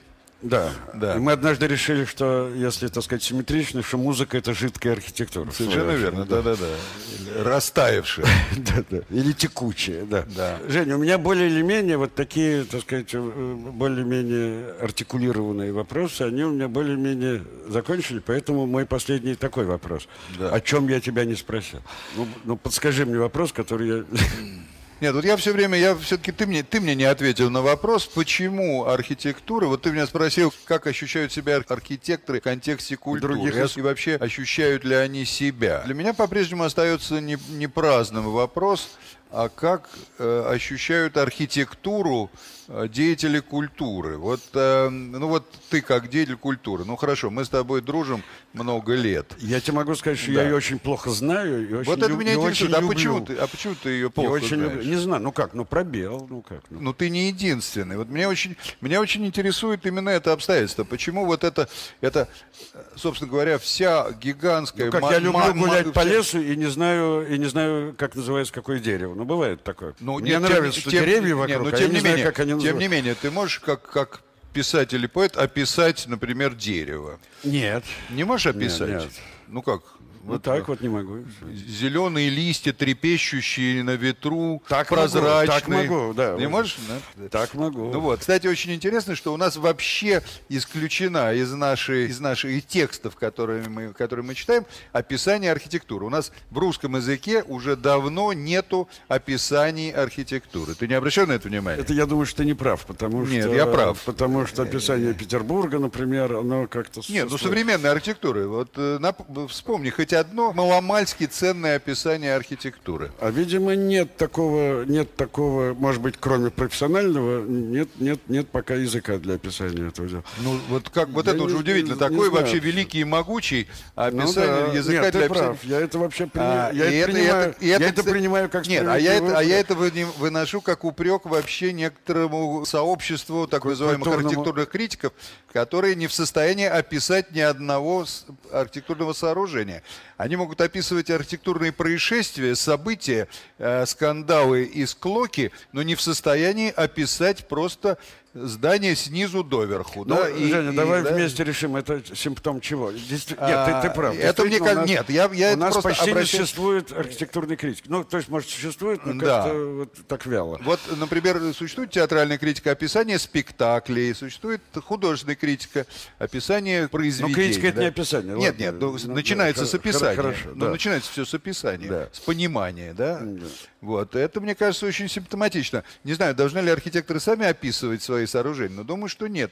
Да. 0.41 0.69
Да. 0.93 1.15
И 1.15 1.19
мы 1.19 1.31
однажды 1.31 1.67
решили, 1.67 2.05
что, 2.05 2.51
если, 2.55 2.87
так 2.87 3.03
сказать, 3.03 3.23
симметрично, 3.23 3.81
что 3.81 3.97
музыка— 3.97 4.37
это 4.39 4.53
жидкая 4.53 4.93
архитектура. 4.93 5.49
Совершенно 5.51 5.91
верно, 5.91 6.25
да-да-да. 6.25 7.43
Растаявшая. 7.43 8.27
Да, 8.57 8.83
да. 8.89 8.97
Или 9.09 9.31
текучие, 9.31 10.05
да. 10.05 10.25
Да. 10.35 10.59
Женя, 10.67 10.97
у 10.97 10.99
меня 10.99 11.17
более 11.17 11.47
или 11.47 11.61
менее 11.61 11.97
вот 11.97 12.15
такие, 12.15 12.63
так 12.65 12.81
сказать, 12.81 13.13
э, 13.13 13.19
более-менее 13.19 14.73
артикулированные 14.81 15.71
вопросы, 15.73 16.23
они 16.23 16.43
у 16.43 16.51
меня 16.51 16.67
более-менее 16.67 17.43
закончили, 17.67 18.19
поэтому 18.19 18.65
мой 18.65 18.85
последний 18.85 19.35
такой 19.35 19.65
вопрос. 19.65 20.07
Да. 20.37 20.49
О 20.49 20.59
чем 20.59 20.87
я 20.87 20.99
тебя 20.99 21.25
не 21.25 21.35
спросил? 21.35 21.81
Ну, 22.15 22.27
ну, 22.43 22.57
подскажи 22.57 23.05
мне 23.05 23.17
вопрос, 23.17 23.51
который 23.51 23.87
я... 23.87 24.03
Нет, 24.99 25.13
вот 25.13 25.25
я 25.25 25.37
все 25.37 25.53
время, 25.53 25.77
я 25.77 25.95
все-таки 25.95 26.31
ты 26.31 26.47
мне, 26.47 26.63
ты 26.63 26.79
мне 26.79 26.95
не 26.95 27.03
ответил 27.03 27.51
на 27.51 27.61
вопрос, 27.61 28.07
почему 28.07 28.85
архитектура. 28.85 29.67
Вот 29.67 29.83
ты 29.83 29.91
меня 29.91 30.07
спросил, 30.07 30.51
как 30.65 30.87
ощущают 30.87 31.31
себя 31.31 31.61
архитекторы 31.67 32.39
в 32.39 32.43
контексте 32.43 32.97
культуры 32.97 33.35
Других 33.35 33.77
и 33.77 33.81
вообще 33.81 34.15
ощущают 34.15 34.83
ли 34.83 34.95
они 34.95 35.25
себя. 35.25 35.83
Для 35.85 35.93
меня 35.93 36.15
по-прежнему 36.15 36.63
остается 36.63 37.21
не, 37.21 37.37
не 37.49 37.67
праздным 37.67 38.31
вопрос, 38.31 38.89
а 39.31 39.49
как 39.49 39.89
э, 40.19 40.43
ощущают 40.49 41.17
архитектуру 41.17 42.29
э, 42.69 42.87
деятели 42.87 43.39
культуры. 43.39 44.17
Вот, 44.17 44.39
э, 44.53 44.89
ну 44.89 45.27
вот 45.27 45.45
ты 45.69 45.81
как 45.81 46.09
деятель 46.09 46.37
культуры, 46.37 46.85
ну 46.85 46.95
хорошо, 46.95 47.29
мы 47.29 47.43
с 47.43 47.49
тобой 47.49 47.81
дружим 47.81 48.23
много 48.53 48.95
лет. 48.95 49.35
Я 49.39 49.59
тебе 49.59 49.73
могу 49.77 49.95
сказать, 49.95 50.17
что 50.17 50.31
Да. 50.31 50.41
я 50.41 50.49
ее 50.49 50.55
очень 50.55 50.79
плохо 50.79 51.09
знаю. 51.09 51.69
И 51.69 51.73
очень 51.73 51.89
Вот 51.91 52.01
это 52.01 52.13
меня 52.13 52.33
интересует. 52.35 52.73
А 52.73 52.79
люблю. 52.79 52.93
почему 52.95 53.21
ты, 53.25 53.33
а 53.35 53.47
почему 53.47 53.75
ты 53.81 53.89
ее 53.89 54.03
Я 54.03 54.09
плохо 54.09 54.29
очень 54.31 54.47
знаешь? 54.57 54.73
люблю. 54.73 54.89
Не 54.89 54.95
знаю, 54.95 55.21
ну 55.23 55.31
как, 55.31 55.53
ну 55.53 55.65
пробел, 55.65 56.25
ну 56.29 56.41
как. 56.41 56.61
Ну. 56.69 56.79
Ну, 56.81 56.93
ты 56.93 57.09
не 57.09 57.27
единственный. 57.27 57.97
Вот 57.97 58.07
меня 58.07 58.29
очень, 58.29 58.55
меня 58.81 59.01
очень 59.01 59.25
интересует 59.25 59.85
именно 59.85 60.09
это 60.09 60.31
обстоятельство. 60.33 60.83
Почему 60.85 61.25
вот 61.25 61.43
это, 61.43 61.67
это, 62.01 62.27
э, 62.73 62.83
собственно 62.95 63.29
говоря, 63.29 63.57
вся 63.59 64.09
гигантская... 64.11 64.85
Ну, 64.85 64.91
как 64.91 65.03
я 65.11 65.19
люблю 65.19 65.53
гулять 65.53 65.91
по 65.93 66.03
лесу 66.03 66.39
и 66.39 66.55
не 66.55 66.67
знаю, 66.67 67.27
и 67.29 67.37
не 67.37 67.45
знаю, 67.45 67.93
как 67.97 68.15
называется 68.15 68.53
какое 68.53 68.79
дерево. 68.79 69.13
Ну, 69.17 69.25
бывает 69.25 69.63
такое. 69.63 69.95
Ну, 69.99 70.19
Мне 70.19 70.29
нет, 70.31 70.41
тем- 70.43 70.51
нравится, 70.51 70.79
что 70.79 70.91
тем- 70.91 71.03
деревья 71.03 71.35
вокруг, 71.35 71.61
ну, 71.63 71.67
а 71.69 71.71
тем 71.71 71.87
не 71.89 71.95
не 71.95 71.99
знаю, 72.01 72.15
менее, 72.17 72.31
как 72.31 72.39
они 72.39 72.49
Тем 72.49 72.57
называются. 72.57 72.81
не 72.81 72.87
менее, 72.87 73.15
ты 73.15 73.31
можешь, 73.31 73.59
как, 73.59 73.81
как 73.89 74.21
писатель 74.53 75.03
и 75.03 75.07
поэт, 75.07 75.35
описать, 75.37 76.05
например, 76.07 76.53
дерево. 76.53 77.19
Нет. 77.43 77.83
Не 78.11 78.23
можешь 78.25 78.45
описать? 78.45 78.89
нет. 78.89 79.09
Ну 79.47 79.63
как? 79.63 79.81
Вот 80.27 80.43
так 80.43 80.67
вот 80.67 80.81
не 80.81 80.89
могу. 80.89 81.19
Зеленые 81.53 82.29
листья, 82.29 82.73
трепещущие 82.73 83.83
на 83.83 83.91
ветру, 83.95 84.61
Так 84.67 84.91
могу, 84.91 85.01
прозрачные. 85.01 85.47
так 85.59 85.67
могу, 85.67 86.13
да. 86.13 86.35
Не 86.37 86.47
можешь? 86.47 86.77
Да? 87.15 87.29
Так 87.29 87.53
могу. 87.53 87.91
Ну 87.91 87.99
вот, 88.01 88.19
кстати, 88.19 88.47
очень 88.47 88.73
интересно, 88.73 89.15
что 89.15 89.33
у 89.33 89.37
нас 89.37 89.55
вообще 89.55 90.21
исключена 90.49 91.33
из 91.33 91.51
нашей, 91.53 92.07
из 92.07 92.19
наших 92.19 92.65
текстов, 92.67 93.15
которые 93.15 93.67
мы, 93.69 93.93
которые 93.93 94.25
мы 94.25 94.35
читаем, 94.35 94.65
описание 94.91 95.51
архитектуры. 95.51 96.05
У 96.05 96.09
нас 96.09 96.31
в 96.51 96.57
русском 96.57 96.95
языке 96.97 97.43
уже 97.43 97.75
давно 97.75 98.33
нету 98.33 98.89
описаний 99.07 99.91
архитектуры. 99.91 100.75
Ты 100.75 100.87
не 100.87 100.93
обращал 100.95 101.25
на 101.27 101.33
это 101.33 101.47
внимание? 101.47 101.81
Это 101.81 101.93
я 101.93 102.05
думаю, 102.05 102.25
что 102.25 102.37
ты 102.37 102.45
не 102.45 102.53
прав, 102.53 102.85
потому 102.85 103.25
Нет, 103.25 103.45
что... 103.45 103.55
я 103.55 103.65
прав. 103.65 103.99
Потому 104.01 104.45
что 104.45 104.63
описание 104.63 105.13
Петербурга, 105.13 105.79
например, 105.79 106.35
оно 106.35 106.67
как-то... 106.67 107.01
Нет, 107.09 107.27
ну 107.29 107.37
современной 107.37 107.89
архитектуры. 107.91 108.47
Вот 108.47 108.73
э, 108.75 108.97
нап- 108.99 109.47
вспомни 109.47 109.89
хоть 109.89 110.13
одно 110.19 110.53
маломальски 110.53 111.25
ценное 111.25 111.77
описание 111.77 112.35
архитектуры. 112.35 113.11
А, 113.19 113.29
видимо, 113.29 113.75
нет 113.75 114.17
такого, 114.17 114.83
нет 114.85 115.15
такого, 115.15 115.73
может 115.73 116.01
быть, 116.01 116.15
кроме 116.19 116.49
профессионального, 116.49 117.43
нет, 117.45 117.89
нет, 117.99 118.19
нет 118.27 118.49
пока 118.49 118.75
языка 118.75 119.17
для 119.17 119.35
описания 119.35 119.87
этого 119.87 120.07
дела. 120.07 120.23
Ну, 120.39 120.59
вот 120.69 120.89
как 120.89 121.09
вот 121.09 121.25
Я 121.25 121.31
это 121.31 121.39
не- 121.41 121.45
уже 121.45 121.57
удивительно. 121.57 121.93
не 121.93 121.99
Такой 121.99 122.29
знаю. 122.29 122.31
вообще 122.31 122.59
великий 122.59 122.99
и 122.99 123.03
могучий 123.03 123.67
а 123.95 124.11
Ну 124.11 124.23
описание 124.23 124.67
да. 124.67 124.73
языка 124.73 125.01
Нет, 125.03 125.11
для 125.11 125.21
ты 125.21 125.25
описания. 125.27 125.47
прав. 125.49 125.63
Я 125.63 125.79
это 125.81 125.99
вообще 125.99 126.23
А, 126.25 126.27
принимаю. 126.69 126.75
я, 126.75 126.85
это 127.03 127.11
принимаю, 127.11 127.55
и 127.59 127.67
я 127.67 127.75
это 127.77 127.89
кстати, 127.93 128.09
принимаю 128.09 128.49
как 128.49 128.67
Нет, 128.67 128.87
а 128.87 128.97
я 128.99 129.13
это, 129.15 129.37
а 129.37 129.43
я 129.43 129.59
это 129.59 129.75
выношу 129.75 130.61
как 130.61 130.83
упрек 130.83 131.25
вообще 131.25 131.73
некоторому 131.73 132.65
сообществу 132.65 133.47
так 133.47 133.65
называемых 133.65 134.03
культурному. 134.03 134.27
архитектурных 134.29 134.69
критиков, 134.69 135.13
которые 135.51 135.95
не 135.95 136.07
в 136.07 136.13
состоянии 136.13 136.65
описать 136.65 137.31
ни 137.31 137.39
одного 137.39 138.05
архитектурного 138.51 139.13
сооружения. 139.13 139.83
Они 140.15 140.35
могут 140.35 140.61
описывать 140.61 141.09
архитектурные 141.09 141.71
происшествия, 141.71 142.55
события, 142.55 143.27
э, 143.57 143.85
скандалы 143.85 144.63
и 144.63 144.85
склоки, 144.85 145.51
но 145.73 145.81
не 145.83 145.95
в 145.95 146.01
состоянии 146.01 146.71
описать 146.71 147.47
просто 147.47 147.97
здание 148.45 148.95
снизу 148.95 149.43
доверху. 149.43 150.05
Ну, 150.05 150.15
да, 150.15 150.29
и- 150.29 150.49
Женя, 150.49 150.71
и, 150.71 150.75
давай 150.75 151.03
да. 151.03 151.13
вместе 151.13 151.43
решим, 151.43 151.75
это 151.75 152.01
симптом 152.15 152.61
чего? 152.61 152.91
Действи- 152.91 153.35
А, 153.39 153.47
Нет, 153.71 153.81
ты, 153.83 153.87
ты 153.89 153.93
прав. 153.95 154.15
это 154.15 154.43
мне 154.45 154.59
как- 154.59 154.75
нас- 154.75 154.87
нет, 154.89 155.09
я- 155.09 155.29
я 155.33 155.47
у 155.47 155.51
это 155.51 155.57
нас 155.57 155.77
почти 155.77 156.11
обращаюсь- 156.11 156.33
не 156.33 156.39
существует 156.39 156.91
архитектурной 156.91 157.55
критики. 157.55 157.85
Ну, 157.89 158.03
то 158.03 158.17
есть, 158.17 158.29
может, 158.29 158.49
существует, 158.49 159.05
но 159.05 159.13
Да. 159.25 159.43
как-то 159.43 159.57
вот 159.77 159.93
так 160.07 160.25
вяло. 160.25 160.59
Вот, 160.63 160.79
например, 160.97 161.41
существует 161.53 161.91
театральная 161.91 162.37
критика 162.37 162.71
описания 162.71 163.17
спектаклей, 163.19 164.13
существует 164.13 164.61
художественная 164.85 165.35
критика 165.35 165.85
описания 166.19 166.87
произведений. 166.87 167.29
Но 167.29 167.35
критика 167.35 167.67
это 167.67 167.75
да. 167.77 167.81
не 167.83 167.87
описание, 167.89 168.35
Нет, 168.35 168.51
ладно. 168.51 168.63
нет, 168.63 168.75
ну, 168.79 168.97
Ну, 169.07 169.13
начинается 169.13 169.63
да, 169.63 169.67
с 169.69 169.73
описания. 169.73 170.15
хорошо, 170.15 170.49
Ну, 170.53 170.65
да. 170.65 170.71
начинается 170.71 171.11
все 171.11 171.25
с 171.25 171.33
описания, 171.33 171.87
Да. 171.87 172.09
с 172.11 172.19
понимания, 172.19 172.93
да? 172.93 173.19
Да. 173.21 173.45
Вот, 173.79 174.15
это, 174.15 174.41
мне 174.41 174.55
кажется, 174.55 174.87
очень 174.87 175.07
симптоматично. 175.07 175.83
Не 176.03 176.13
знаю, 176.13 176.33
должны 176.33 176.59
ли 176.59 176.69
архитекторы 176.71 177.19
сами 177.19 177.45
описывать 177.45 178.01
свои 178.01 178.25
сооружения, 178.25 178.75
но 178.77 178.83
думаю, 178.83 179.07
что 179.07 179.27
нет. 179.27 179.51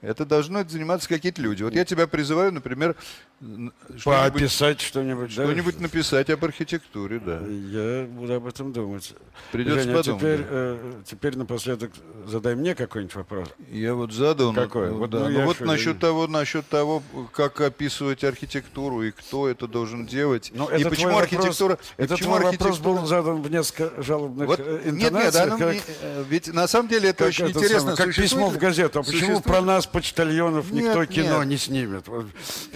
Это 0.00 0.24
должны 0.24 0.66
заниматься 0.66 1.08
какие-то 1.08 1.42
люди. 1.42 1.62
Вот 1.62 1.74
я 1.74 1.84
тебя 1.84 2.06
призываю, 2.06 2.52
например, 2.52 2.96
что-нибудь, 3.38 4.04
Поописать 4.04 4.80
что-нибудь. 4.80 5.28
да? 5.36 5.44
что-нибудь 5.44 5.78
написать 5.80 6.30
об 6.30 6.42
архитектуре, 6.46 7.18
да. 7.20 7.38
Я 7.46 8.06
буду 8.06 8.32
об 8.34 8.46
этом 8.46 8.72
думать. 8.72 9.12
Придется 9.52 9.82
Женя, 9.82 9.94
подумать, 9.96 10.20
Теперь, 10.22 10.38
да. 10.38 10.46
э, 10.48 10.92
теперь 11.04 11.36
напоследок 11.36 11.90
задай 12.26 12.54
мне 12.54 12.74
какой-нибудь 12.74 13.14
вопрос. 13.14 13.48
Я 13.70 13.94
вот 13.94 14.10
задал. 14.12 14.54
ну, 14.54 14.62
Какой? 14.62 14.88
ну, 14.88 14.96
Вот, 14.98 15.10
да, 15.10 15.18
ну, 15.18 15.24
ну 15.28 15.38
я 15.38 15.44
вот 15.44 15.56
что, 15.56 15.66
насчет 15.66 15.94
я- 15.96 16.00
того, 16.00 16.26
насчет 16.28 16.66
того, 16.66 17.02
как 17.32 17.60
описывать 17.60 18.24
архитектуру 18.24 19.02
и 19.02 19.10
кто 19.10 19.48
это 19.48 19.66
должен 19.68 20.06
делать. 20.06 20.50
Ну, 20.54 20.70
и 20.70 20.80
это 20.80 20.88
почему 20.88 21.18
архитектура. 21.18 21.72
Вопрос, 21.72 21.88
и 21.98 22.02
это 22.02 22.14
почему 22.14 22.30
твой 22.36 22.44
вопрос 22.52 22.70
архитектура- 22.78 22.82
был 22.82 23.06
задан 23.06 23.42
в 23.42 23.50
несколько 23.50 23.65
жалобных 23.98 24.46
Вот, 24.48 24.60
э, 24.60 24.80
нет, 24.86 24.94
нет, 24.94 25.04
интонациях. 25.12 25.46
оно 25.46 25.58
как- 25.58 25.68
мне, 25.68 25.80
э, 26.02 26.24
ведь 26.28 26.48
на 26.52 26.66
самом 26.68 26.88
деле 26.88 27.08
это 27.10 27.24
очень 27.24 27.44
это 27.46 27.58
интересно. 27.58 27.78
самое, 27.80 27.96
как 27.96 28.06
письмо 28.08 28.22
Существует 28.22 28.50
в 28.50 28.54
ли- 28.54 28.60
газету. 28.60 28.98
А 28.98 29.02
почему 29.02 29.18
существует 29.18 29.44
про 29.44 29.60
нас, 29.62 29.86
почтальонов, 29.86 30.70
никто 30.70 31.00
Нет, 31.04 31.10
кино 31.10 31.38
нет. 31.44 31.46
не 31.48 31.56
снимет? 31.58 32.06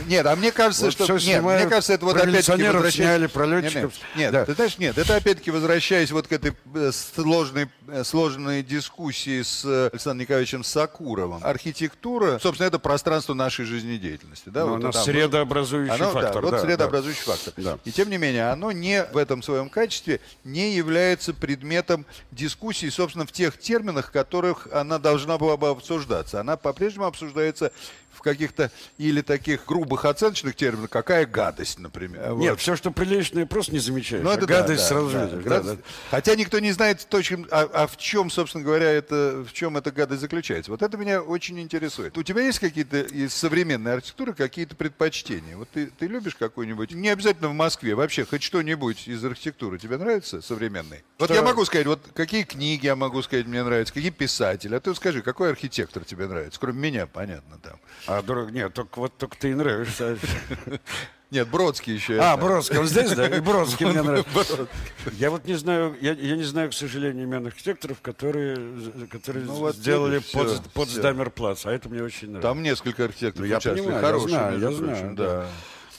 Нет, 0.07 0.26
а 0.26 0.37
мне 0.37 0.53
кажется, 0.53 0.85
Вот 0.87 0.92
что 0.92 1.18
всё 1.18 1.26
нет, 1.29 1.42
мне 1.42 1.66
кажется, 1.66 1.92
это 1.94 2.05
вот 2.05 2.16
опять-таки 2.16 2.62
возвращаясь- 2.62 2.94
сняли, 2.94 3.26
про 3.26 3.46
летчиков. 3.46 3.92
Нет, 3.92 4.16
нет, 4.16 4.33
Да. 4.33 4.44
ты 4.46 4.55
знаешь, 4.55 4.79
нет, 4.79 4.98
это 4.98 5.16
опять-таки 5.16 5.50
возвращаясь 5.50 6.11
вот 6.11 6.26
к 6.26 6.33
этой 6.33 6.53
э, 6.74 6.90
сложной, 6.92 7.68
сложной 8.05 8.62
дискуссии 8.62 9.42
с 9.42 9.64
Александром 9.92 10.20
Николаевичем 10.20 10.64
Сакуровым. 10.64 11.40
Архитектура, 11.44 12.38
собственно, 12.42 12.66
это 12.68 12.79
пространство 12.79 13.35
нашей 13.35 13.64
жизнедеятельности, 13.64 14.48
да? 14.48 14.64
Но 14.64 14.72
вот 14.74 14.81
она 14.83 14.92
там, 14.92 15.03
средообразующий 15.05 15.94
оно, 15.94 16.12
да, 16.12 16.20
фактор. 16.20 16.42
вот 16.42 16.50
да, 16.53 16.61
средообразующий 16.61 17.22
фактор. 17.24 17.53
Да. 17.57 17.79
И 17.85 17.90
тем 17.92 18.11
не 18.11 18.18
менее, 18.18 18.50
оно 18.50 18.72
не 18.72 19.05
в 19.12 19.16
этом 19.16 19.42
своем 19.42 19.68
качестве 19.68 20.20
не 20.44 20.70
является 20.81 21.33
предметом 21.33 22.05
дискуссии, 22.33 22.88
собственно, 22.88 23.27
в 23.27 23.33
тех 23.33 23.59
терминах, 23.59 24.09
в 24.09 24.11
которых 24.11 24.66
она 24.73 24.99
должна 24.99 25.38
была 25.38 25.57
бы 25.57 25.69
обсуждаться. 25.69 26.40
Она 26.40 26.57
по-прежнему 26.57 27.07
обсуждается 27.07 27.73
в 28.12 28.23
каких-то 28.23 28.71
или 28.99 29.23
таких 29.23 29.64
грубых 29.64 30.05
оценочных 30.05 30.55
терминах, 30.55 30.90
какая 30.90 31.25
гадость, 31.25 31.79
например. 31.79 32.21
да. 32.23 32.29
Нет, 32.35 32.51
Вот. 32.51 32.61
все, 32.61 32.77
что 32.77 32.90
приличное, 32.90 33.47
просто 33.47 33.73
не 33.73 33.79
замечаешь. 33.79 34.23
Ну, 34.23 34.29
а 34.29 34.35
это 34.35 34.47
да, 34.47 34.61
гадость 34.61 34.83
да, 34.83 34.88
сразу 34.88 35.11
да, 35.11 35.25
видишь. 35.25 35.45
гадость. 35.45 35.69
Да, 35.71 35.75
да. 35.77 35.83
Хотя 36.11 36.35
никто 36.35 36.59
не 36.59 36.73
знает 36.73 37.07
точно, 37.09 37.47
а, 37.51 37.62
а 37.73 37.87
в 37.87 37.97
чем, 37.97 38.29
собственно 38.31 38.62
говоря, 38.62 38.90
это, 38.90 39.43
в 39.49 39.55
чем 39.55 39.79
эта 39.79 39.90
гадость 39.90 40.21
заключается. 40.21 40.71
Вот 40.71 40.83
это 40.83 40.99
меня 40.99 41.23
очень 41.23 41.59
интересует. 41.61 42.19
У 42.19 42.23
тебя 42.23 42.43
есть 42.43 42.59
какие-то 42.59 43.01
из 43.01 43.33
современной 43.33 43.95
архитектуры 43.95 44.35
какие-то 44.35 44.77
предпочтения? 44.77 45.57
Вот 45.57 45.71
ты, 45.71 45.87
ты 45.87 46.07
любишь 46.07 46.35
какую-нибудь, 46.35 46.93
не 46.93 47.09
обязательно 47.09 47.49
в 47.49 47.55
Москве, 47.55 47.95
вообще 47.95 48.27
хоть 48.27 48.43
что-нибудь 48.43 49.09
из 49.09 49.25
архитектуры 49.25 49.79
тебе 49.79 49.97
нравится 49.97 50.43
современный? 50.71 51.03
Вот 51.19 51.27
Что- 51.27 51.35
я 51.35 51.43
могу 51.43 51.65
сказать, 51.65 51.87
вот 51.87 52.01
какие 52.15 52.45
книги 52.45 52.87
я 52.87 52.97
могу 52.97 53.23
сказать 53.23 53.47
мне 53.47 53.63
нравятся, 53.63 53.93
какие 53.93 54.11
писатели. 54.11 54.75
А 54.75 54.81
ты 54.81 54.95
скажи, 54.95 55.23
какой 55.23 55.51
архитектор 55.51 56.05
тебе 56.05 56.27
нравится? 56.27 56.59
Кроме 56.61 56.81
меня, 56.91 57.07
понятно, 57.07 57.59
там. 57.59 57.79
А, 58.07 58.23
дурак, 58.23 58.51
нет, 58.51 58.73
только, 58.73 58.99
вот 58.99 59.17
только 59.19 59.37
ты 59.37 59.51
и 59.51 59.55
нравишься. 59.55 60.17
Нет, 61.31 61.47
Бродский 61.47 61.95
еще. 61.95 62.15
А, 62.15 62.17
я 62.17 62.23
знаю. 62.23 62.39
Бродский, 62.39 62.79
он 62.79 62.87
здесь, 62.89 63.13
да? 63.13 63.29
И 63.29 63.39
Бродский 63.39 63.87
мне 63.87 64.03
нравится. 64.03 64.67
Я 65.13 65.31
вот 65.31 65.45
не 65.45 65.55
знаю, 65.55 65.97
я, 66.01 66.11
я 66.15 66.35
не 66.35 66.43
знаю, 66.43 66.71
к 66.71 66.75
сожалению, 66.75 67.23
имен 67.23 67.47
архитекторов, 67.47 68.01
которые, 68.01 68.57
которые 69.09 69.45
Ну, 69.45 69.53
вот 69.55 69.77
сделали 69.77 70.19
под, 70.33 70.61
под. 70.73 70.89
Здамерплац, 70.89 71.67
а 71.67 71.71
это 71.71 71.89
мне 71.89 72.03
очень 72.03 72.31
нравится. 72.31 72.49
Там 72.49 72.65
несколько 72.65 73.05
архитекторов 73.05 73.47
Ну, 73.47 73.53
я 73.53 73.59
участвовали. 73.59 73.81
понимаю, 73.81 74.03
я 74.03 74.09
Хорошие, 74.09 74.29
знаю, 74.29 74.59
между 74.59 74.71
я 74.71 74.77
прочим, 74.79 75.15
знаю, 75.15 75.15
да. 75.15 75.47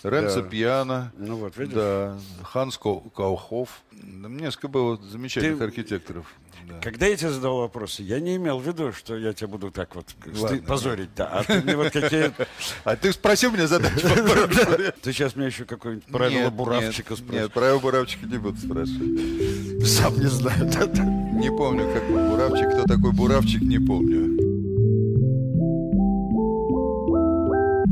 Ренцо 0.04 0.42
Да. 0.42 0.50
Пьяно. 0.50 1.12
Ну 1.18 1.36
вот, 1.38 1.58
видишь? 1.58 1.74
Да, 1.76 2.18
Ханс 2.44 2.78
Каухов. 2.78 3.82
Несколько 3.92 4.68
было 4.68 4.98
замечательных 4.98 5.60
Ты- 5.60 5.64
архитекторов. 5.66 6.26
Да. 6.68 6.80
Когда 6.80 7.08
я 7.08 7.18
тебе 7.18 7.32
задал 7.32 7.58
вопросы, 7.58 8.04
я 8.04 8.20
не 8.20 8.36
имел 8.36 8.60
в 8.60 8.68
виду, 8.68 8.92
что 8.94 9.18
я 9.18 9.34
тебя 9.34 9.48
буду 9.48 9.72
так 9.72 9.96
вот 9.96 10.06
Ладно, 10.26 10.62
позорить, 10.62 11.10
да. 11.16 11.28
А 11.28 11.44
ты 11.44 11.62
мне 11.62 11.76
вот 11.76 11.92
какие... 11.92 12.32
А 12.84 12.96
ты 12.96 13.12
спросил 13.14 13.52
меня 13.52 13.68
задать? 13.68 13.94
Ты 15.02 15.12
сейчас 15.12 15.36
мне 15.36 15.48
еще 15.48 15.66
какое-нибудь 15.66 16.06
правило 16.06 16.50
Буравчика 16.50 17.16
спросишь. 17.16 17.42
Нет, 17.42 17.52
правила 17.54 17.80
Буравчика 17.80 18.26
не 18.26 18.38
буду 18.38 18.58
спрашивать. 18.58 19.88
Сам 19.88 20.20
не 20.20 20.28
знаю. 20.28 20.66
Не 21.40 21.50
помню, 21.50 21.92
как 21.94 22.08
Буравчик. 22.08 22.70
Кто 22.74 22.84
такой 22.84 23.12
Буравчик, 23.12 23.62
не 23.62 23.80
помню. 23.80 24.51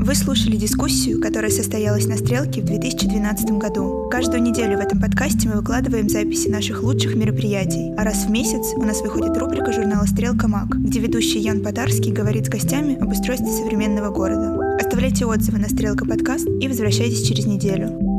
Вы 0.02 0.14
слушали 0.14 0.56
дискуссию, 0.56 1.20
которая 1.20 1.50
состоялась 1.50 2.06
на 2.06 2.16
«Стрелке» 2.16 2.62
в 2.62 2.64
2012 2.64 3.50
году. 3.58 4.08
Каждую 4.10 4.42
неделю 4.42 4.78
в 4.78 4.80
этом 4.80 4.98
подкасте 4.98 5.46
мы 5.46 5.56
выкладываем 5.56 6.08
записи 6.08 6.48
наших 6.48 6.82
лучших 6.82 7.16
мероприятий, 7.16 7.92
а 7.98 8.04
раз 8.04 8.24
в 8.24 8.30
месяц 8.30 8.72
у 8.76 8.82
нас 8.82 9.02
выходит 9.02 9.36
рубрика 9.36 9.72
журнала 9.72 10.06
«Стрелка 10.06 10.48
Маг», 10.48 10.68
где 10.70 11.00
ведущий 11.00 11.40
Ян 11.40 11.62
Потарский 11.62 12.12
говорит 12.12 12.46
с 12.46 12.48
гостями 12.48 12.96
об 12.98 13.12
устройстве 13.12 13.52
современного 13.52 14.08
города. 14.08 14.74
Оставляйте 14.80 15.26
отзывы 15.26 15.58
на 15.58 15.68
«Стрелка 15.68 16.06
подкаст» 16.06 16.48
и 16.48 16.66
возвращайтесь 16.66 17.28
через 17.28 17.44
неделю. 17.44 18.09